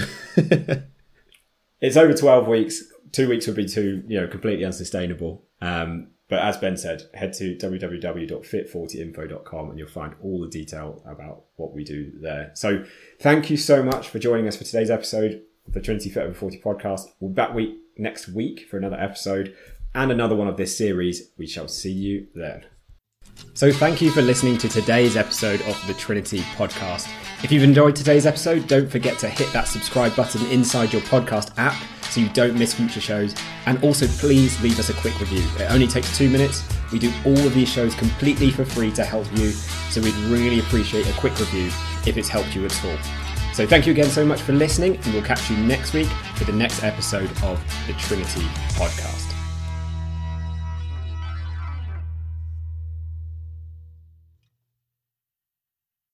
it's 1.80 1.96
over 1.96 2.14
12 2.14 2.46
weeks 2.46 2.84
two 3.10 3.28
weeks 3.28 3.48
would 3.48 3.56
be 3.56 3.66
too, 3.66 4.04
you 4.06 4.20
know, 4.20 4.28
completely 4.28 4.64
unsustainable. 4.64 5.44
Um, 5.60 6.12
but 6.28 6.38
as 6.40 6.56
Ben 6.56 6.76
said, 6.76 7.02
head 7.14 7.32
to 7.34 7.56
www.fit40info.com 7.56 9.70
and 9.70 9.78
you'll 9.78 9.88
find 9.88 10.14
all 10.22 10.40
the 10.40 10.48
detail 10.48 11.02
about 11.04 11.46
what 11.56 11.72
we 11.72 11.82
do 11.82 12.12
there. 12.20 12.52
So 12.54 12.84
thank 13.18 13.50
you 13.50 13.56
so 13.56 13.82
much 13.82 14.08
for 14.08 14.20
joining 14.20 14.46
us 14.46 14.54
for 14.56 14.62
today's 14.64 14.90
episode 14.90 15.42
the 15.68 15.80
Trinity 15.80 16.10
Fit 16.10 16.24
Over 16.24 16.34
40 16.34 16.60
podcast. 16.60 17.08
We'll 17.20 17.30
be 17.30 17.34
back 17.34 17.54
week 17.54 17.76
next 17.96 18.28
week 18.28 18.66
for 18.68 18.76
another 18.76 18.98
episode 18.98 19.54
and 19.94 20.12
another 20.12 20.36
one 20.36 20.48
of 20.48 20.56
this 20.56 20.76
series. 20.76 21.30
We 21.38 21.46
shall 21.46 21.68
see 21.68 21.92
you 21.92 22.28
then. 22.34 22.64
So, 23.54 23.70
thank 23.70 24.00
you 24.00 24.10
for 24.10 24.22
listening 24.22 24.56
to 24.58 24.68
today's 24.68 25.16
episode 25.16 25.60
of 25.62 25.82
the 25.86 25.94
Trinity 25.94 26.40
podcast. 26.56 27.08
If 27.42 27.52
you've 27.52 27.62
enjoyed 27.62 27.94
today's 27.94 28.24
episode, 28.24 28.66
don't 28.66 28.88
forget 28.88 29.18
to 29.18 29.28
hit 29.28 29.52
that 29.52 29.68
subscribe 29.68 30.16
button 30.16 30.44
inside 30.46 30.92
your 30.92 31.02
podcast 31.02 31.52
app 31.58 31.76
so 32.02 32.20
you 32.20 32.28
don't 32.30 32.58
miss 32.58 32.72
future 32.72 33.00
shows. 33.00 33.34
And 33.66 33.82
also, 33.82 34.06
please 34.06 34.60
leave 34.62 34.78
us 34.78 34.88
a 34.88 34.94
quick 34.94 35.18
review. 35.20 35.44
It 35.58 35.70
only 35.70 35.86
takes 35.86 36.16
two 36.16 36.30
minutes. 36.30 36.64
We 36.92 36.98
do 36.98 37.12
all 37.24 37.38
of 37.38 37.52
these 37.52 37.68
shows 37.68 37.94
completely 37.94 38.50
for 38.50 38.64
free 38.64 38.92
to 38.92 39.04
help 39.04 39.26
you, 39.36 39.50
so 39.90 40.00
we'd 40.00 40.14
really 40.30 40.60
appreciate 40.60 41.06
a 41.08 41.12
quick 41.14 41.38
review 41.38 41.66
if 42.06 42.16
it's 42.16 42.28
helped 42.28 42.54
you 42.54 42.64
at 42.64 42.84
all. 42.84 43.25
So, 43.56 43.66
thank 43.66 43.86
you 43.86 43.92
again 43.92 44.10
so 44.10 44.22
much 44.22 44.42
for 44.42 44.52
listening, 44.52 44.96
and 44.96 45.14
we'll 45.14 45.22
catch 45.22 45.48
you 45.48 45.56
next 45.56 45.94
week 45.94 46.08
for 46.34 46.44
the 46.44 46.52
next 46.52 46.84
episode 46.84 47.30
of 47.42 47.58
the 47.86 47.94
Trinity 47.94 48.42
podcast. 48.76 49.15